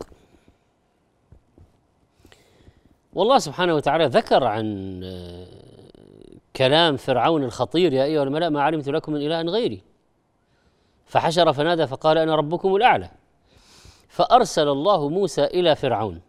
والله 3.13 3.37
سبحانه 3.37 3.75
وتعالى 3.75 4.05
ذكر 4.05 4.43
عن 4.43 4.99
كلام 6.61 6.97
فرعون 6.97 7.43
الخطير 7.43 7.93
يا 7.93 8.03
أيها 8.03 8.23
الملأ 8.23 8.49
ما 8.49 8.61
علمت 8.61 8.89
لكم 8.89 9.13
من 9.13 9.21
إله 9.21 9.41
غيري. 9.41 9.81
فحشر 11.05 11.53
فنادى 11.53 11.87
فقال 11.87 12.17
أنا 12.17 12.35
ربكم 12.35 12.75
الأعلى. 12.75 13.09
فأرسل 14.07 14.67
الله 14.67 15.09
موسى 15.09 15.43
إلى 15.43 15.75
فرعون. 15.75 16.21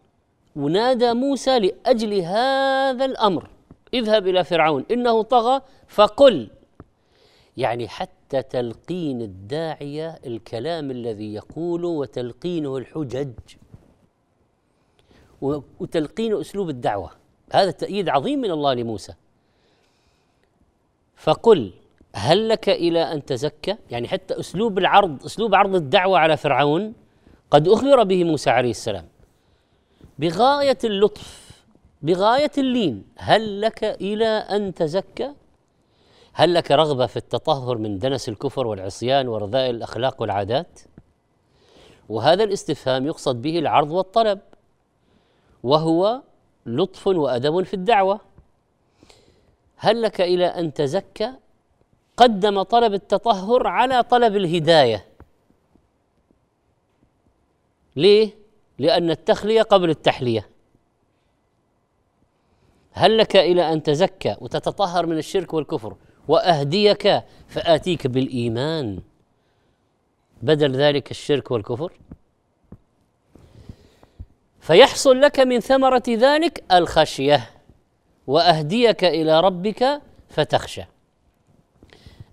ونادى 0.57 1.12
موسى 1.12 1.59
لأجل 1.59 2.14
هذا 2.14 3.05
الأمر. 3.05 3.51
اذهب 3.95 4.29
إلى 4.29 4.45
فرعون 4.45 4.85
إنه 4.90 5.23
طغى 5.23 5.61
فقل. 5.88 6.51
يعني 7.57 7.88
حتى 7.88 8.42
تلقين 8.42 9.23
الداعيه 9.23 10.18
الكلام 10.27 10.90
الذي 10.90 11.35
يقوله 11.35 11.88
وتلقينه 11.88 12.77
الحجج. 12.77 13.33
وتلقين 15.81 16.40
أسلوب 16.40 16.68
الدعوة. 16.68 17.11
هذا 17.53 17.71
تأييد 17.71 18.09
عظيم 18.09 18.40
من 18.40 18.51
الله 18.51 18.75
لموسى. 18.75 19.14
فقل 21.23 21.73
هل 22.15 22.49
لك 22.49 22.69
إلى 22.69 23.13
أن 23.13 23.25
تزكى؟ 23.25 23.77
يعني 23.91 24.09
حتى 24.09 24.41
أسلوب 24.41 24.79
العرض 24.79 25.25
أسلوب 25.25 25.55
عرض 25.55 25.75
الدعوة 25.75 26.19
على 26.19 26.37
فرعون 26.37 26.93
قد 27.51 27.69
أخبر 27.69 28.03
به 28.03 28.25
موسى 28.25 28.51
عليه 28.51 28.71
السلام. 28.71 29.09
بغاية 30.19 30.79
اللطف 30.85 31.63
بغاية 32.03 32.51
اللين 32.59 33.05
هل 33.17 33.61
لك 33.61 33.85
إلى 33.85 34.27
أن 34.27 34.75
تزكى؟ 34.75 35.33
هل 36.33 36.55
لك 36.55 36.71
رغبة 36.71 37.07
في 37.07 37.17
التطهر 37.17 37.79
من 37.79 37.99
دنس 37.99 38.29
الكفر 38.29 38.67
والعصيان 38.67 39.29
ورذائل 39.29 39.75
الأخلاق 39.75 40.21
والعادات؟ 40.21 40.81
وهذا 42.09 42.45
الاستفهام 42.45 43.07
يقصد 43.07 43.43
به 43.43 43.59
العرض 43.59 43.91
والطلب 43.91 44.39
وهو 45.63 46.23
لطف 46.67 47.07
وأدب 47.07 47.63
في 47.63 47.75
الدعوة. 47.75 48.32
هل 49.85 50.03
لك 50.03 50.21
إلى 50.21 50.47
أن 50.47 50.75
تزكى؟ 50.75 51.33
قدم 52.16 52.62
طلب 52.62 52.95
التطهر 52.95 53.66
على 53.66 54.03
طلب 54.03 54.37
الهداية. 54.37 55.07
ليه؟ 57.97 58.31
لأن 58.79 59.11
التخلية 59.11 59.62
قبل 59.62 59.90
التحلية. 59.90 60.49
هل 62.92 63.18
لك 63.18 63.37
إلى 63.37 63.73
أن 63.73 63.83
تزكى 63.83 64.37
وتتطهر 64.40 65.07
من 65.07 65.18
الشرك 65.18 65.55
والكفر 65.55 65.97
وأهديك 66.29 67.23
فآتيك 67.49 68.07
بالإيمان؟ 68.07 69.01
بدل 70.42 70.77
ذلك 70.77 71.11
الشرك 71.11 71.51
والكفر. 71.51 71.92
فيحصل 74.61 75.21
لك 75.21 75.40
من 75.40 75.61
ثمرة 75.61 76.03
ذلك 76.09 76.64
الخشية. 76.73 77.52
وأهديك 78.27 79.05
إلى 79.05 79.41
ربك 79.41 80.01
فتخشى. 80.29 80.83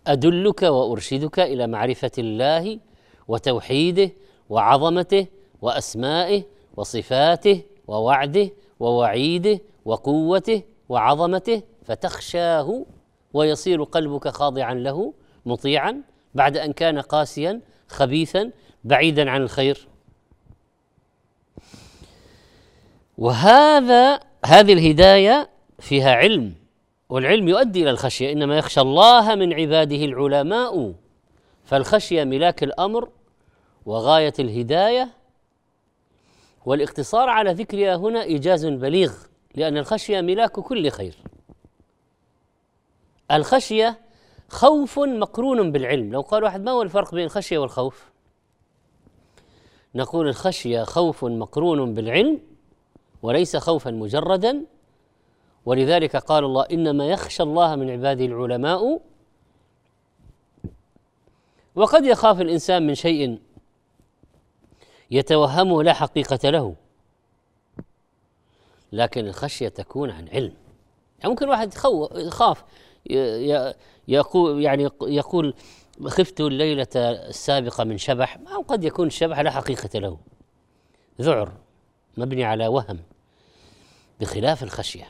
أدلك 0.08 0.62
وأرشدك 0.62 1.40
إلى 1.40 1.68
معرفة 1.68 2.12
الله 2.18 2.80
وتوحيده 3.28 4.12
وعظمته 4.50 5.28
وأسمائه 5.62 6.44
وصفاته 6.78 7.62
ووعده 7.88 8.50
ووعيده 8.80 9.60
وقوته 9.86 10.64
وعظمته 10.90 11.62
فتخشاه 11.84 12.86
ويصير 13.34 13.84
قلبك 13.84 14.28
خاضعا 14.28 14.74
له 14.74 15.14
مطيعا 15.46 16.02
بعد 16.36 16.58
أن 16.58 16.74
كان 16.74 17.00
قاسيا 17.00 17.62
خبيثا 17.88 18.52
بعيدا 18.84 19.30
عن 19.30 19.42
الخير. 19.42 19.88
وهذا 23.18 24.20
هذه 24.46 24.74
الهداية 24.74 25.50
فيها 25.80 26.12
علم 26.12 26.54
والعلم 27.10 27.48
يؤدي 27.48 27.82
إلى 27.84 27.90
الخشية. 27.90 28.32
إنما 28.32 28.58
يخشى 28.58 28.82
الله 28.82 29.36
من 29.36 29.54
عباده 29.54 30.06
العلماء 30.06 30.94
فالخشية 31.66 32.24
ملاك 32.24 32.64
الأمر 32.64 33.10
وغاية 33.86 34.34
الهداية. 34.40 35.10
والاقتصار 36.66 37.30
على 37.30 37.52
ذكرها 37.52 37.96
هنا 37.96 38.24
إيجاز 38.24 38.66
بليغ 38.66 39.14
لأن 39.56 39.78
الخشية 39.78 40.22
ملاك 40.22 40.52
كل 40.52 40.90
خير. 40.90 41.16
الخشية 43.32 44.00
خوف 44.50 45.00
مقرون 45.00 45.72
بالعلم. 45.72 46.12
لو 46.12 46.22
قال 46.22 46.44
واحد 46.44 46.62
ما 46.64 46.72
هو 46.72 46.82
الفرق 46.82 47.16
بين 47.16 47.26
الخشية 47.26 47.58
والخوف؟ 47.58 48.10
نقول 49.96 50.28
الخشية 50.28 50.84
خوف 50.84 51.26
مقرون 51.26 51.94
بالعلم 51.94 52.40
وليس 53.22 53.58
خوفا 53.58 53.92
مجردا. 53.92 54.66
ولذلك 55.66 56.16
قال 56.16 56.44
الله 56.44 56.66
إنما 56.72 57.08
يخشى 57.08 57.44
الله 57.44 57.76
من 57.76 57.90
عباده 57.90 58.26
العلماء. 58.26 59.02
وقد 61.76 62.06
يخاف 62.06 62.42
الإنسان 62.42 62.88
من 62.88 62.96
شيء 62.96 63.40
يتوهمه 65.12 65.84
لا 65.84 65.94
حقيقة 65.94 66.50
له 66.50 66.76
لكن 68.92 69.28
الخشية 69.28 69.70
تكون 69.70 70.10
عن 70.10 70.28
علم. 70.30 70.54
يعني 71.20 71.30
ممكن 71.30 71.50
واحد 71.50 71.74
يخاف 72.16 72.64
يقول 74.08 74.64
يعني 74.64 74.90
يقول 75.02 75.54
خفت 76.06 76.42
الليلة 76.42 76.88
السابقة 76.96 77.84
من 77.84 77.98
شبح 77.98 78.40
أو 78.54 78.62
قد 78.62 78.84
يكون 78.84 79.08
الشبح 79.08 79.40
لا 79.40 79.52
حقيقة 79.52 80.00
له. 80.00 80.18
ذعر 81.22 81.52
مبني 82.18 82.44
على 82.44 82.68
وهم 82.68 83.00
بخلاف 84.22 84.64
الخشية. 84.64 85.08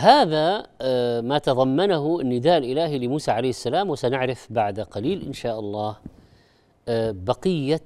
هذا 0.00 0.66
آه، 0.80 1.20
ما 1.20 1.38
تضمنه 1.38 2.20
النداء 2.20 2.58
الإلهي 2.58 2.98
لموسى 2.98 3.30
عليه 3.30 3.50
السلام 3.50 3.90
وسنعرف 3.90 4.46
بعد 4.50 4.80
قليل 4.80 5.26
إن 5.26 5.32
شاء 5.32 5.60
الله 5.60 5.96
آه، 6.88 7.10
بقية 7.10 7.80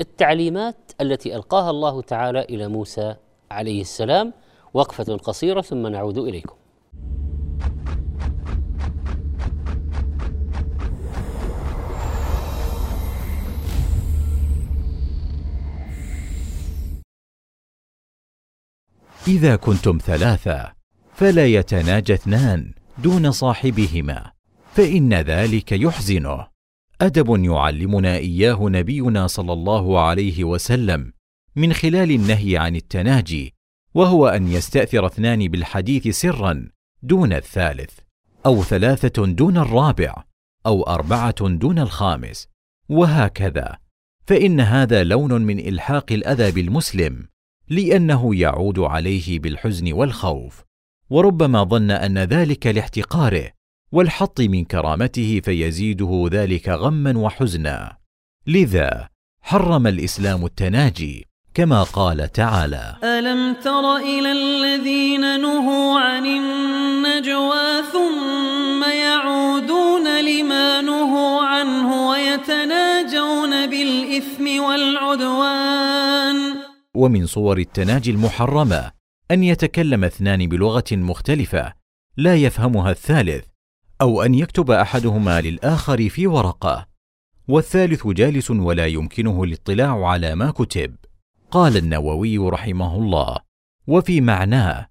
التعليمات 0.00 0.76
التي 1.00 1.36
ألقاها 1.36 1.70
الله 1.70 2.02
تعالى 2.02 2.40
إلى 2.40 2.68
موسى 2.68 3.14
عليه 3.50 3.80
السلام. 3.80 4.32
وقفة 4.74 5.16
قصيرة 5.16 5.60
ثم 5.60 5.86
نعود 5.86 6.18
إليكم. 6.18 6.56
إذا 19.28 19.56
كنتم 19.56 19.98
ثلاثة 19.98 20.83
فلا 21.14 21.46
يتناجى 21.46 22.14
اثنان 22.14 22.72
دون 22.98 23.30
صاحبهما 23.30 24.32
فإن 24.72 25.14
ذلك 25.14 25.72
يحزنه. 25.72 26.46
أدب 27.00 27.44
يعلمنا 27.44 28.16
إياه 28.16 28.58
نبينا 28.62 29.26
صلى 29.26 29.52
الله 29.52 30.00
عليه 30.00 30.44
وسلم 30.44 31.12
من 31.56 31.72
خلال 31.72 32.10
النهي 32.10 32.56
عن 32.56 32.76
التناجي 32.76 33.54
وهو 33.94 34.28
أن 34.28 34.48
يستأثر 34.48 35.06
اثنان 35.06 35.48
بالحديث 35.48 36.08
سرا 36.20 36.68
دون 37.02 37.32
الثالث 37.32 37.98
أو 38.46 38.62
ثلاثة 38.62 39.26
دون 39.26 39.58
الرابع 39.58 40.24
أو 40.66 40.82
أربعة 40.82 41.48
دون 41.48 41.78
الخامس 41.78 42.48
وهكذا. 42.88 43.78
فإن 44.26 44.60
هذا 44.60 45.04
لون 45.04 45.42
من 45.42 45.58
إلحاق 45.58 46.12
الاذى 46.12 46.50
بالمسلم 46.50 47.28
لأنه 47.68 48.36
يعود 48.36 48.78
عليه 48.78 49.38
بالحزن 49.38 49.92
والخوف. 49.92 50.64
وربما 51.10 51.64
ظن 51.64 51.90
أن 51.90 52.18
ذلك 52.18 52.66
لاحتقاره 52.66 53.50
والحط 53.92 54.40
من 54.40 54.64
كرامته 54.64 55.40
فيزيده 55.44 56.28
ذلك 56.32 56.68
غما 56.68 57.18
وحزنا. 57.18 57.96
لذا 58.46 59.08
حرم 59.42 59.86
الإسلام 59.86 60.44
التناجي 60.44 61.26
كما 61.54 61.82
قال 61.82 62.32
تعالى 62.32 62.96
ألم 63.04 63.54
تر 63.54 63.96
إلى 63.96 64.32
الذين 64.32 65.40
نهوا 65.40 66.00
عن 66.00 66.26
النجوى 66.26 67.82
ثم 67.92 68.84
يعودون 68.84 70.24
لما 70.24 70.80
نهوا 70.80 71.40
عنه 71.42 72.08
ويتناجون 72.08 73.66
بالإثم 73.66 74.62
والعدوان؟ 74.62 76.36
ومن 76.94 77.26
صور 77.26 77.58
التناجي 77.58 78.10
المحرمة 78.10 79.03
أن 79.30 79.42
يتكلم 79.44 80.04
اثنان 80.04 80.46
بلغة 80.46 80.84
مختلفة 80.92 81.72
لا 82.16 82.36
يفهمها 82.36 82.90
الثالث 82.90 83.44
أو 84.00 84.22
أن 84.22 84.34
يكتب 84.34 84.70
أحدهما 84.70 85.40
للآخر 85.40 86.08
في 86.08 86.26
ورقة. 86.26 86.86
والثالث 87.48 88.06
جالس 88.06 88.50
ولا 88.50 88.86
يمكنه 88.86 89.44
الاطلاع 89.44 90.06
على 90.06 90.34
ما 90.34 90.50
كتب. 90.50 90.96
قال 91.50 91.76
النووي 91.76 92.38
رحمه 92.38 92.96
الله 92.96 93.36
وفي 93.86 94.20
معناه 94.20 94.88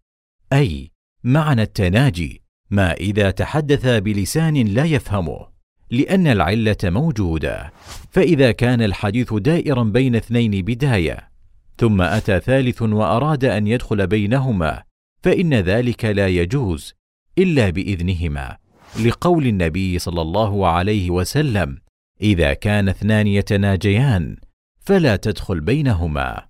أي 0.53 0.91
معنى 1.23 1.61
التناجي 1.61 2.41
ما 2.69 2.93
إذا 2.93 3.31
تحدث 3.31 3.85
بلسان 3.85 4.57
لا 4.57 4.85
يفهمه 4.85 5.47
لأن 5.91 6.27
العلة 6.27 6.77
موجودة. 6.83 7.73
فإذا 8.11 8.51
كان 8.51 8.81
الحديث 8.81 9.33
دائرا 9.33 9.83
بين 9.83 10.15
اثنين 10.15 10.51
بداية 10.51 11.32
ثم 11.77 12.01
أتى 12.01 12.39
ثالث 12.39 12.81
وأراد 12.81 13.45
أن 13.45 13.67
يدخل 13.67 14.07
بينهما 14.07 14.83
فإن 15.23 15.53
ذلك 15.53 16.05
لا 16.05 16.27
يجوز 16.27 16.93
إلا 17.37 17.69
بإذنهما 17.69 18.57
لقول 19.05 19.47
النبي 19.47 19.99
صلى 19.99 20.21
الله 20.21 20.67
عليه 20.67 21.11
وسلم 21.11 21.77
إذا 22.21 22.53
كان 22.53 22.89
اثنان 22.89 23.27
يتناجيان 23.27 24.37
فلا 24.79 25.15
تدخل 25.15 25.61
بينهما. 25.61 26.45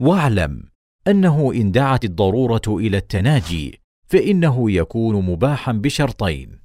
واعلم 0.00 0.62
أنه 1.08 1.52
إن 1.54 1.72
دعت 1.72 2.04
الضرورة 2.04 2.62
إلى 2.68 2.96
التناجي 2.96 3.80
فإنه 4.06 4.70
يكون 4.70 5.24
مباحا 5.24 5.72
بشرطين 5.72 6.58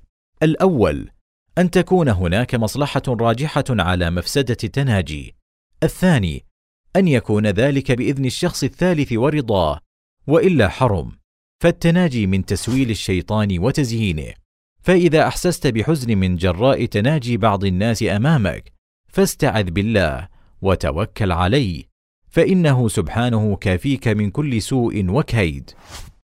الأول 0.43 1.09
أن 1.57 1.71
تكون 1.71 2.09
هناك 2.09 2.55
مصلحة 2.55 3.01
راجحة 3.07 3.63
على 3.69 4.09
مفسدة 4.09 4.57
التناجي 4.63 5.35
الثاني 5.83 6.45
أن 6.95 7.07
يكون 7.07 7.47
ذلك 7.47 7.91
بإذن 7.91 8.25
الشخص 8.25 8.63
الثالث 8.63 9.13
ورضاه 9.13 9.79
وإلا 10.27 10.69
حرم. 10.69 11.11
فالتناجي 11.59 12.27
من 12.27 12.45
تسويل 12.45 12.89
الشيطان 12.89 13.59
وتزيينه. 13.59 14.33
فإذا 14.81 15.27
أحسست 15.27 15.67
بحزن 15.67 16.17
من 16.17 16.35
جراء 16.35 16.85
تناجي 16.85 17.37
بعض 17.37 17.65
الناس 17.65 18.03
أمامك 18.03 18.73
فاستعذ 19.07 19.71
بالله 19.71 20.27
وتوكل 20.61 21.31
عليه 21.31 21.83
فإنه 22.29 22.87
سبحانه 22.87 23.55
كافيك 23.55 24.07
من 24.07 24.31
كل 24.31 24.61
سوء 24.61 25.05
وكيد. 25.09 25.71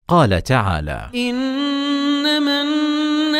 قال 0.08 0.42
تعالى 0.42 1.10
إنما 1.14 2.87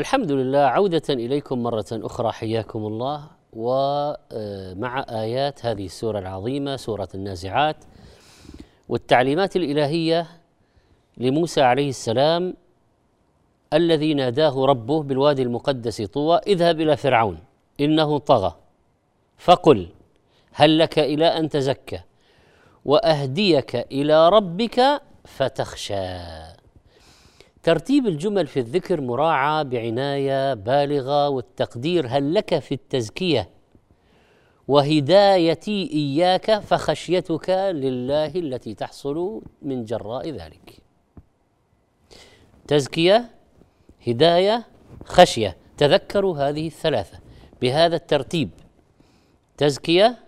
الحمد 0.00 0.32
لله 0.32 0.58
عودة 0.58 1.02
إليكم 1.10 1.62
مرة 1.62 1.86
أخرى 1.92 2.32
حياكم 2.32 2.86
الله. 2.86 3.24
ومع 3.52 5.06
آيات 5.10 5.66
هذه 5.66 5.84
السورة 5.84 6.18
العظيمة 6.18 6.76
سورة 6.76 7.08
النازعات. 7.14 7.76
والتعليمات 8.88 9.56
الإلهية 9.56 10.26
لموسى 11.16 11.60
عليه 11.60 11.88
السلام 11.88 12.54
الذي 13.72 14.14
ناداه 14.14 14.64
ربه 14.64 15.02
بالوادي 15.02 15.42
المقدس 15.42 16.02
طوى 16.02 16.40
اذهب 16.46 16.80
إلى 16.80 16.96
فرعون 16.96 17.38
إنه 17.80 18.18
طغى 18.18 18.54
فقل 19.38 19.88
هل 20.52 20.78
لك 20.78 20.98
إلى 20.98 21.26
أن 21.26 21.48
تزكى 21.48 22.00
وأهديك 22.84 23.76
إلى 23.76 24.28
ربك 24.28 25.02
فتخشى. 25.24 26.18
ترتيب 27.62 28.06
الجمل 28.06 28.46
في 28.46 28.60
الذكر 28.60 29.00
مراعى 29.00 29.64
بعناية 29.64 30.54
بالغة 30.54 31.28
والتقدير 31.28 32.06
هل 32.08 32.34
لك 32.34 32.58
في 32.58 32.74
التزكية؟ 32.74 33.50
وهدايتي 34.68 35.90
إياك 35.92 36.58
فخشيتك 36.58 37.50
لله 37.50 38.26
التي 38.26 38.74
تحصل 38.74 39.42
من 39.62 39.84
جراء 39.84 40.30
ذلك. 40.30 40.82
تزكية 42.68 43.30
هداية 44.06 44.66
خشية. 45.04 45.56
تذكروا 45.76 46.38
هذه 46.38 46.66
الثلاثة 46.66 47.18
بهذا 47.62 47.96
الترتيب. 47.96 48.50
تزكية 49.56 50.18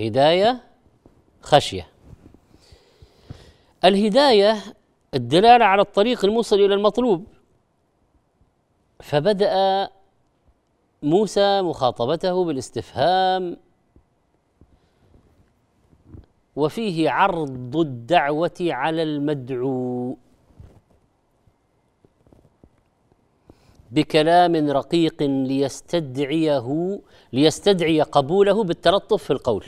هداية 0.00 0.60
خشية. 1.42 1.88
الهداية 3.84 4.56
الدلالة 5.14 5.64
على 5.64 5.82
الطريق 5.82 6.24
الموصل 6.24 6.56
إلى 6.56 6.74
المطلوب. 6.74 7.26
فبدأ 9.00 9.88
موسى 11.02 11.62
مخاطبته 11.62 12.44
بالاستفهام. 12.44 13.56
وفيه 16.56 17.10
عرض 17.10 17.76
الدعوة 17.76 18.58
على 18.60 19.02
المدعو. 19.02 20.16
بكلام 23.90 24.70
رقيق 24.70 25.22
ليستدعيه 25.22 27.00
ليستدعي 27.32 28.02
قبوله 28.02 28.64
بالتلطف 28.64 29.24
في 29.24 29.32
القول. 29.32 29.64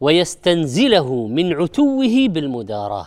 ويستنزله 0.00 1.26
من 1.26 1.52
عتوه 1.52 2.28
بالمداراه. 2.28 3.06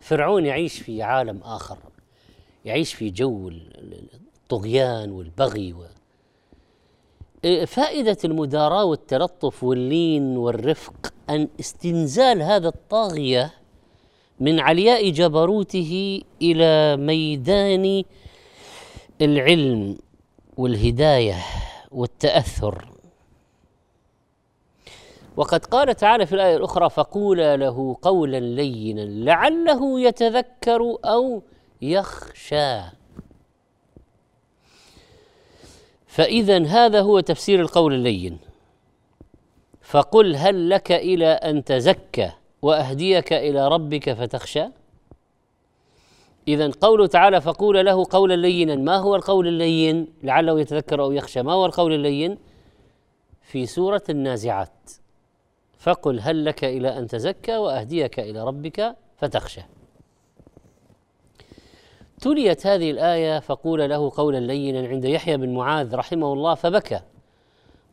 فرعون 0.00 0.46
يعيش 0.46 0.78
في 0.78 1.02
عالم 1.02 1.40
آخر 1.42 1.78
يعيش 2.64 2.94
في 2.94 3.10
جو 3.10 3.48
الطغيان 3.48 5.10
والبغي 5.10 5.72
و 5.72 5.84
إيه، 7.44 7.64
فائدة 7.64 8.16
المداراة 8.24 8.84
والتلطف 8.84 9.64
واللين 9.64 10.36
والرفق 10.36 11.12
أن 11.30 11.48
استنزال 11.60 12.42
هذا 12.42 12.68
الطاغية 12.68 13.54
من 14.40 14.60
علياء 14.60 15.10
جبروته 15.10 16.22
إلى 16.42 16.96
ميدان 16.96 18.04
العلم 19.20 19.98
والهداية 20.56 21.36
والتأثر. 21.90 22.88
وقد 25.38 25.64
قال 25.66 25.94
تعالى 25.94 26.26
في 26.26 26.32
الآية 26.34 26.56
الأخرى 26.56 26.90
فقولا 26.90 27.56
له 27.56 27.96
قولا 28.02 28.40
لينا 28.40 29.00
لعله 29.00 30.00
يتذكر 30.00 30.96
أو 31.04 31.42
يخشى. 31.82 32.80
فإذا 36.06 36.66
هذا 36.66 37.00
هو 37.00 37.20
تفسير 37.20 37.60
القول 37.60 37.94
اللين. 37.94 38.38
فقل 39.82 40.36
هل 40.36 40.70
لك 40.70 40.92
إلى 40.92 41.26
أن 41.26 41.64
تزكى 41.64 42.30
وأهديك 42.62 43.32
إلى 43.32 43.68
ربك 43.68 44.12
فتخشى؟ 44.12 44.64
إذا 46.48 46.70
قوله 46.80 47.06
تعالى 47.06 47.40
فقول 47.40 47.86
له 47.86 48.06
قولا 48.10 48.36
لينا 48.36 48.76
ما 48.76 48.96
هو 48.96 49.16
القول 49.16 49.48
اللين؟ 49.48 50.06
لعله 50.22 50.60
يتذكر 50.60 51.02
أو 51.02 51.12
يخشى. 51.12 51.42
ما 51.42 51.52
هو 51.52 51.66
القول 51.66 51.92
اللين؟ 51.92 52.38
في 53.42 53.66
سورة 53.66 54.02
النازعات. 54.10 54.97
فقل 55.78 56.20
هل 56.20 56.44
لك 56.44 56.64
إلى 56.64 56.98
أن 56.98 57.06
تزكى 57.06 57.56
وأهديك 57.56 58.20
إلى 58.20 58.44
ربك 58.44 58.96
فتخشى. 59.16 59.62
تليت 62.20 62.66
هذه 62.66 62.90
الآية 62.90 63.38
فقول 63.38 63.90
له 63.90 64.12
قولا 64.16 64.38
لينا 64.38 64.88
عند 64.88 65.04
يحيى 65.04 65.36
بن 65.36 65.54
معاذ 65.54 65.94
رحمه 65.94 66.32
الله 66.32 66.54
فبكى 66.54 67.00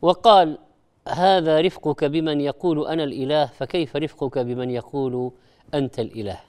وقال 0.02 0.58
هذا 1.08 1.60
رفقك 1.60 2.04
بمن 2.04 2.40
يقول 2.40 2.86
أنا 2.86 3.04
الإله 3.04 3.46
فكيف 3.46 3.96
رفقك 3.96 4.38
بمن 4.38 4.70
يقول 4.70 5.32
أنت 5.74 6.00
الإله؟ 6.00 6.40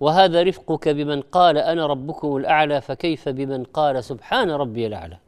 وهذا 0.00 0.42
رفقك 0.42 0.88
بمن 0.88 1.20
قال 1.20 1.58
أنا 1.58 1.86
ربكم 1.86 2.36
الأعلى 2.36 2.80
فكيف 2.80 3.28
بمن 3.28 3.64
قال 3.64 4.04
سبحان 4.04 4.50
ربي 4.50 4.86
الأعلى؟ 4.86 5.18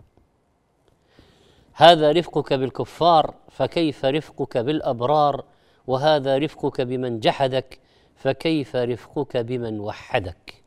هذا 1.79 2.13
رفقك 2.13 2.53
بالكفار 2.53 3.35
فكيف 3.51 4.05
رفقك 4.05 4.59
بالأبرار؟ 4.59 5.45
وهذا 5.87 6.39
رفقك 6.39 6.81
بمن 6.81 7.21
جحدك 7.21 7.79
فكيف 8.15 8.77
رفقك 8.77 9.37
بمن 9.37 9.81
وحدك؟ 9.81 10.63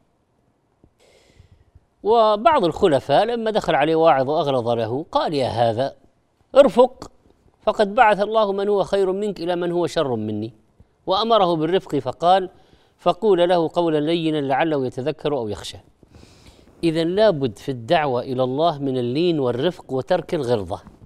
وبعض 2.04 2.66
الخلفاء 2.66 3.26
لما 3.26 3.52
دخل 3.52 3.76
عليه 3.76 3.96
واعظ 3.96 4.30
وأغلظ 4.30 4.70
له 4.70 5.06
قال 5.12 5.34
يا 5.34 5.48
هذا 5.48 5.96
ارفق 6.56 7.12
فقد 7.62 7.96
بعث 7.96 8.22
الله 8.22 8.52
من 8.52 8.70
هو 8.70 8.84
خير 8.84 9.12
منك 9.12 9.40
إلى 9.40 9.56
من 9.56 9.72
هو 9.72 9.88
شر 9.88 10.16
مني. 10.16 10.54
وأمره 11.08 11.56
بالرفق 11.56 11.96
فقال 11.96 12.50
فقول 12.98 13.50
له 13.50 13.70
قولا 13.74 14.00
لينا 14.00 14.38
لعله 14.38 14.86
يتذكر 14.86 15.38
أو 15.38 15.48
يخشى. 15.48 15.78
اذا 16.84 17.04
لابد 17.04 17.58
في 17.58 17.70
الدعوة 17.70 18.22
إلى 18.22 18.44
الله 18.44 18.80
من 18.80 18.98
اللين 18.98 19.40
والرفق 19.40 19.94
وترك 19.94 20.34
الغلظه 20.34 20.99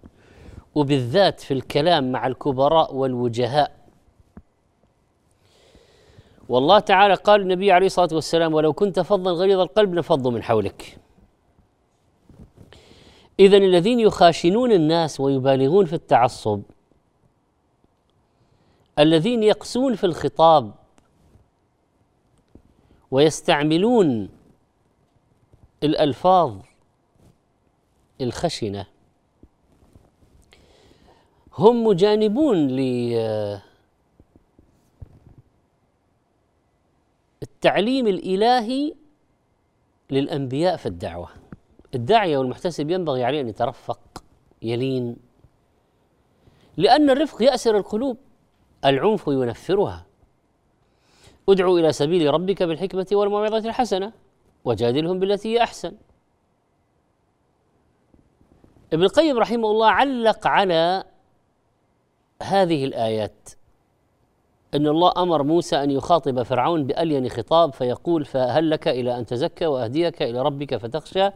وبالذات 0.75 1.39
في 1.39 1.53
الكلام 1.53 2.11
مع 2.11 2.27
الكبراء 2.27 2.95
والوجهاء. 2.95 3.83
والله 6.49 6.79
تعالى 6.79 7.13
قال 7.13 7.41
النبي 7.41 7.71
عليه 7.71 7.85
الصلاة 7.85 8.09
والسلام 8.11 8.53
ولو 8.53 8.73
كنت 8.73 8.99
فظا 8.99 9.31
غليظ 9.31 9.59
القلب 9.59 9.95
لفضوا 9.95 10.31
من 10.31 10.43
حولك. 10.43 10.97
اذا 13.39 13.57
الذين 13.57 13.99
يخاشنون 13.99 14.71
الناس 14.71 15.19
ويبالغون 15.19 15.85
في 15.85 15.93
التعصب 15.93 16.61
الذين 18.99 19.43
يقسون 19.43 19.95
في 19.95 20.03
الخطاب 20.03 20.73
ويستعملون 23.11 24.29
الألفاظ 25.83 26.57
الخشنة 28.21 28.85
هم 31.57 31.83
مجانبون 31.83 32.69
التعليم 37.43 38.07
الإلهي 38.07 38.93
للأنبياء 40.11 40.77
في 40.77 40.85
الدعوة. 40.85 41.29
الداعية 41.95 42.37
والمحتسب 42.37 42.89
ينبغي 42.89 43.23
عليه 43.23 43.41
أن 43.41 43.47
يترفق 43.47 44.23
يلين 44.61 45.15
لأن 46.77 47.09
الرفق 47.09 47.43
يأسر 47.43 47.77
القلوب 47.77 48.17
العنف 48.85 49.27
ينفرها. 49.27 50.05
ادعو 51.49 51.77
إلى 51.77 51.93
سبيل 51.93 52.33
ربك 52.33 52.63
بالحكمة 52.63 53.07
والموعظة 53.11 53.57
الحسنة 53.57 54.13
وجادلهم 54.65 55.19
بالتي 55.19 55.53
هي 55.53 55.63
أحسن. 55.63 55.93
ابن 58.93 59.03
القيم 59.03 59.37
رحمه 59.37 59.71
الله 59.71 59.87
علق 59.87 60.47
على 60.47 61.03
هذه 62.43 62.85
الآيات. 62.85 63.49
إن 64.73 64.87
الله 64.87 65.13
أمر 65.17 65.43
موسى 65.43 65.83
أن 65.83 65.91
يخاطب 65.91 66.43
فرعون 66.43 66.87
بألين 66.87 67.29
خطاب 67.29 67.73
فيقول 67.73 68.25
فهل 68.25 68.69
لك 68.69 68.87
إلى 68.87 69.17
أن 69.17 69.25
تزكى 69.25 69.65
وأهديك 69.65 70.21
إلى 70.21 70.41
ربك 70.41 70.75
فتخشى؟ 70.75 71.29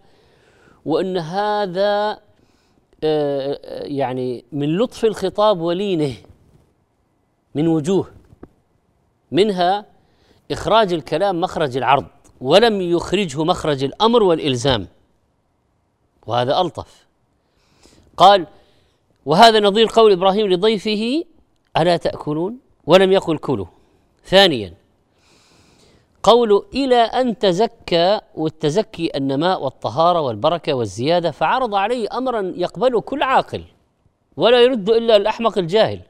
وإن 0.86 1.18
هذا 1.18 2.20
آه، 3.04 3.60
يعني 3.84 4.46
من 4.52 4.78
لطف 4.78 5.06
الخطاب 5.06 5.60
ولينه 5.62 6.14
من 7.56 7.68
وجوه 7.68 8.12
منها 9.32 9.86
إخراج 10.52 10.94
الكلام 10.94 11.42
مخرج 11.42 11.78
العرض 11.78 12.06
ولم 12.42 12.82
يخرجه 12.82 13.44
مخرج 13.44 13.84
الأمر 13.84 14.24
والإلزام. 14.24 14.88
وهذا 16.28 16.62
ألطف. 16.62 17.08
قال 18.18 18.48
وهذا 19.28 19.60
نظير 19.60 19.88
قول 19.94 20.12
إبراهيم 20.12 20.48
لضيفه 20.48 21.24
ألا 21.78 21.98
تأكلون؟ 21.98 22.60
ولم 22.86 23.12
يقل 23.12 23.38
كلوا. 23.38 23.66
ثانيا 24.26 24.74
قول 26.24 26.66
إلى 26.74 26.96
أن 26.96 27.38
تزكى 27.38 28.20
والتزكي 28.36 29.12
النماء 29.16 29.64
والطهارة 29.64 30.22
والبركة 30.22 30.74
والزيادة 30.74 31.32
فعرض 31.32 31.76
عليه 31.76 32.08
أمرا 32.18 32.54
يقبله 32.56 33.02
كل 33.02 33.24
عاقل 33.24 33.64
ولا 34.38 34.62
يرد 34.62 34.90
إلا 34.90 35.16
الأحمق 35.16 35.58
الجاهل. 35.58 36.02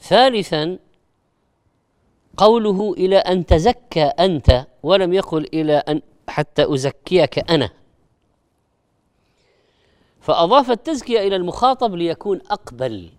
ثالثا 0.00 0.78
قوله 2.36 2.92
إلى 2.92 3.16
أن 3.16 3.46
تزكى 3.46 4.04
أنت 4.04 4.66
ولم 4.82 5.12
يقل 5.12 5.48
إلى 5.54 5.76
أن 5.76 6.02
حتى 6.28 6.74
أزكيك 6.74 7.50
أنا. 7.50 7.70
فأضاف 10.26 10.70
التزكية 10.70 11.20
إلى 11.20 11.36
المخاطب 11.36 11.94
ليكون 11.94 12.40
أقبل 12.50 13.10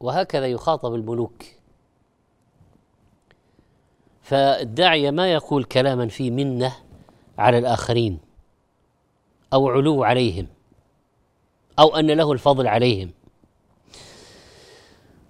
وهكذا 0.00 0.46
يخاطب 0.46 0.94
الملوك. 0.94 1.42
فالداعية 4.22 5.10
ما 5.10 5.32
يقول 5.32 5.64
كلاما 5.64 6.08
فيه 6.08 6.30
منة 6.30 6.76
على 7.38 7.58
الآخرين 7.58 8.18
أو 9.52 9.68
علو 9.68 10.04
عليهم 10.04 10.46
أو 11.78 11.96
أن 11.96 12.10
له 12.10 12.32
الفضل 12.32 12.66
عليهم. 12.66 13.10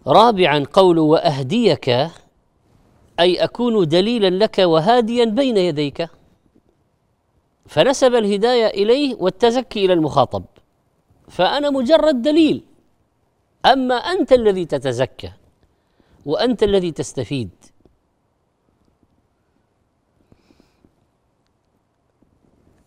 رابعا 0.07 0.67
قول 0.73 0.99
وأهديك 0.99 1.89
أي 3.21 3.45
أكون 3.45 3.89
دليلا 3.89 4.45
لك 4.45 4.59
وهاديا 4.59 5.25
بين 5.25 5.57
يديك. 5.57 6.09
فنسب 7.67 8.15
الهداية 8.15 8.67
إليه 8.67 9.17
والتزكي 9.21 9.85
إلى 9.85 9.93
المخاطب. 9.93 10.45
فأنا 11.29 11.71
مجرد 11.71 12.23
دليل. 12.23 12.65
أما 13.67 13.95
أنت 13.95 14.33
الذي 14.33 14.65
تتزكى 14.65 15.33
وأنت 16.27 16.63
الذي 16.63 16.91
تستفيد. 16.91 17.51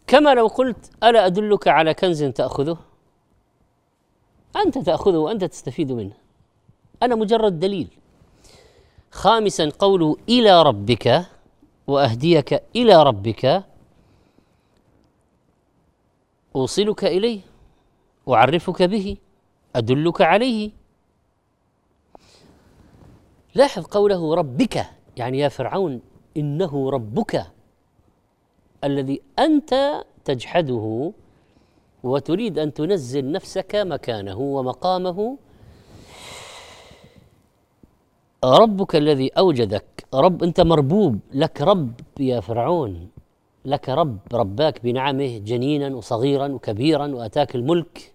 كما 0.08 0.34
لو 0.34 0.48
قلت 0.48 0.92
ألا 1.04 1.26
أدلك 1.26 1.68
على 1.68 1.94
كنز 1.94 2.24
تأخذه؟ 2.24 2.78
أنت 4.56 4.78
تأخذه 4.78 5.18
وأنت 5.18 5.44
تستفيد 5.44 5.92
منه. 5.92 6.14
أنا 7.04 7.16
مجرد 7.16 7.60
دليل. 7.60 7.88
خامسا 9.12 9.72
قوله 9.80 10.18
إلى 10.30 10.64
ربك 10.64 11.26
وأهديك 11.88 12.64
إلى 12.76 13.04
ربك. 13.04 13.64
أوصلك 16.56 17.06
إليه؟ 17.06 17.42
أعرفك 18.28 18.84
به 18.84 19.18
أدلك 19.76 20.22
عليه. 20.22 20.72
لاحظ 23.56 23.86
قوله 23.86 24.36
ربك 24.36 24.86
يعني 25.18 25.40
يا 25.40 25.50
فرعون 25.50 26.02
إنه 26.38 26.90
ربك 26.90 27.48
الذي 28.84 29.22
أنت 29.40 30.04
تجحده 30.26 31.12
وتريد 32.04 32.60
أن 32.60 32.74
تنزل 32.74 33.32
نفسك 33.32 33.76
مكانه 33.76 34.40
ومقامه. 34.40 35.38
ربك 38.44 38.96
الذي 38.96 39.30
أوجدك 39.30 40.06
رب 40.14 40.44
أنت 40.44 40.62
مربوب 40.62 41.20
لك 41.34 41.62
رب 41.62 41.94
يا 42.20 42.40
فرعون. 42.40 43.10
لك 43.66 43.90
رب 43.90 44.18
رباك 44.34 44.84
بنعمه 44.84 45.38
جنينا 45.38 45.96
وصغيرا 45.96 46.48
وكبيرا 46.48 47.08
وأتاك 47.08 47.56
الملك. 47.56 48.14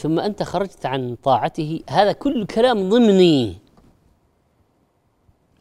ثم 0.00 0.20
أنت 0.20 0.42
خرجت 0.42 0.86
عن 0.86 1.14
طاعته. 1.14 1.80
هذا 1.90 2.12
كل 2.12 2.46
كلام 2.46 2.88
ضمني. 2.88 3.58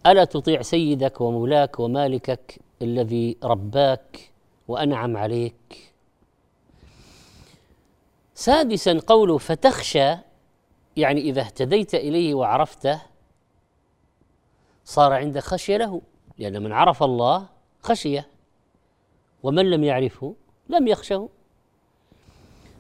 ألا 0.08 0.26
تطيع 0.26 0.62
سيدك 0.62 1.22
ومولاك 1.22 1.80
ومالكك 1.80 2.60
الذي 2.82 3.38
رباك 3.44 4.32
وأنعم 4.68 5.18
عليك. 5.18 5.94
سادسا 8.36 9.00
قوله 9.08 9.38
فتخشى 9.38 10.16
يعني 10.98 11.22
إذا 11.22 11.42
اهتديت 11.42 11.96
إليه 11.96 12.34
وعرفته 12.34 13.02
صار 14.86 15.14
عندك 15.14 15.42
خشية 15.42 15.78
له 15.78 16.02
لأن 16.38 16.64
من 16.64 16.72
عرف 16.72 17.04
الله 17.04 17.46
خشية 17.82 18.28
ومن 19.44 19.70
لم 19.70 19.84
يعرفه 19.84 20.36
لم 20.70 20.88
يخشه. 20.88 21.30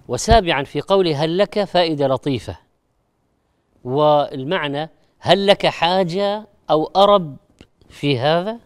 وسابعا 0.09 0.63
في 0.63 0.81
قوله 0.81 1.23
هل 1.23 1.37
لك 1.37 1.63
فائدة 1.63 2.07
لطيفة. 2.07 2.57
والمعنى 3.83 4.89
هل 5.19 5.47
لك 5.47 5.65
حاجة 5.65 6.47
أو 6.69 6.85
أرب 6.95 7.37
في 7.89 8.19
هذا؟ 8.19 8.59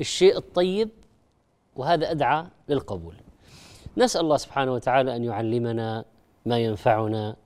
الشيء 0.00 0.36
الطيب 0.36 0.88
وهذا 1.76 2.10
أدعى 2.10 2.46
للقبول. 2.68 3.14
نسأل 3.96 4.20
الله 4.20 4.36
سبحانه 4.36 4.72
وتعالى 4.72 5.16
أن 5.16 5.24
يعلمنا 5.24 6.04
ما 6.46 6.58
ينفعنا 6.58 7.36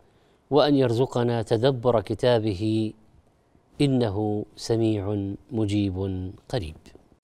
وأن 0.51 0.75
يرزقنا 0.75 1.43
تدبر 1.43 2.01
كتابه 2.01 2.93
إنه 3.81 4.45
سميع 4.57 5.35
مجيب 5.51 5.97
قريب. 6.49 6.77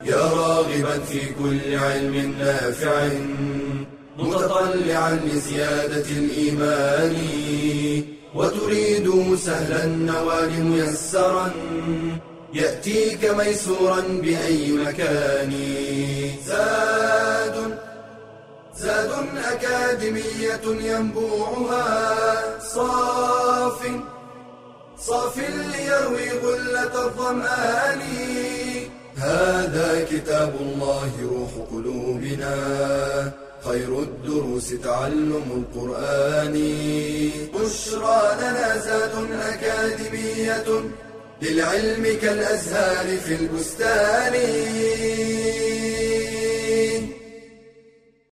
يا 0.05 0.17
راغبا 0.17 0.99
في 0.99 1.35
كل 1.35 1.75
علم 1.79 2.39
نافع. 2.39 3.09
متطلعا 4.19 5.21
لزيادة 5.25 6.09
الإيمان 6.11 7.17
وتريد 8.35 9.37
سهلا 9.37 9.85
النوال 9.85 10.65
ميسرا 10.65 11.51
يأتيك 12.55 13.25
ميسورا 13.25 14.01
بأي 14.01 14.73
مكان. 14.73 15.53
زاد 16.47 17.79
زاد 18.77 19.11
أكاديمية 19.53 20.67
ينبوعها 20.91 21.89
صاف 22.61 23.81
صاف 24.99 25.37
ليروي 25.39 26.31
غلة 26.31 27.07
الظمآن. 27.07 28.01
هذا 29.17 30.07
كتاب 30.11 30.55
الله 30.61 31.11
روح 31.23 31.53
قلوبنا. 31.71 32.57
خير 33.67 34.03
الدروس 34.03 34.69
تعلم 34.85 35.65
القرآن. 35.77 36.55
بشرى 37.55 38.37
لنا 38.41 38.79
زاد 38.79 39.13
أكاديمية 39.33 40.65
للعلم 41.43 42.19
كالأزهار 42.23 43.19
في 43.19 43.35
البستان. 43.35 44.35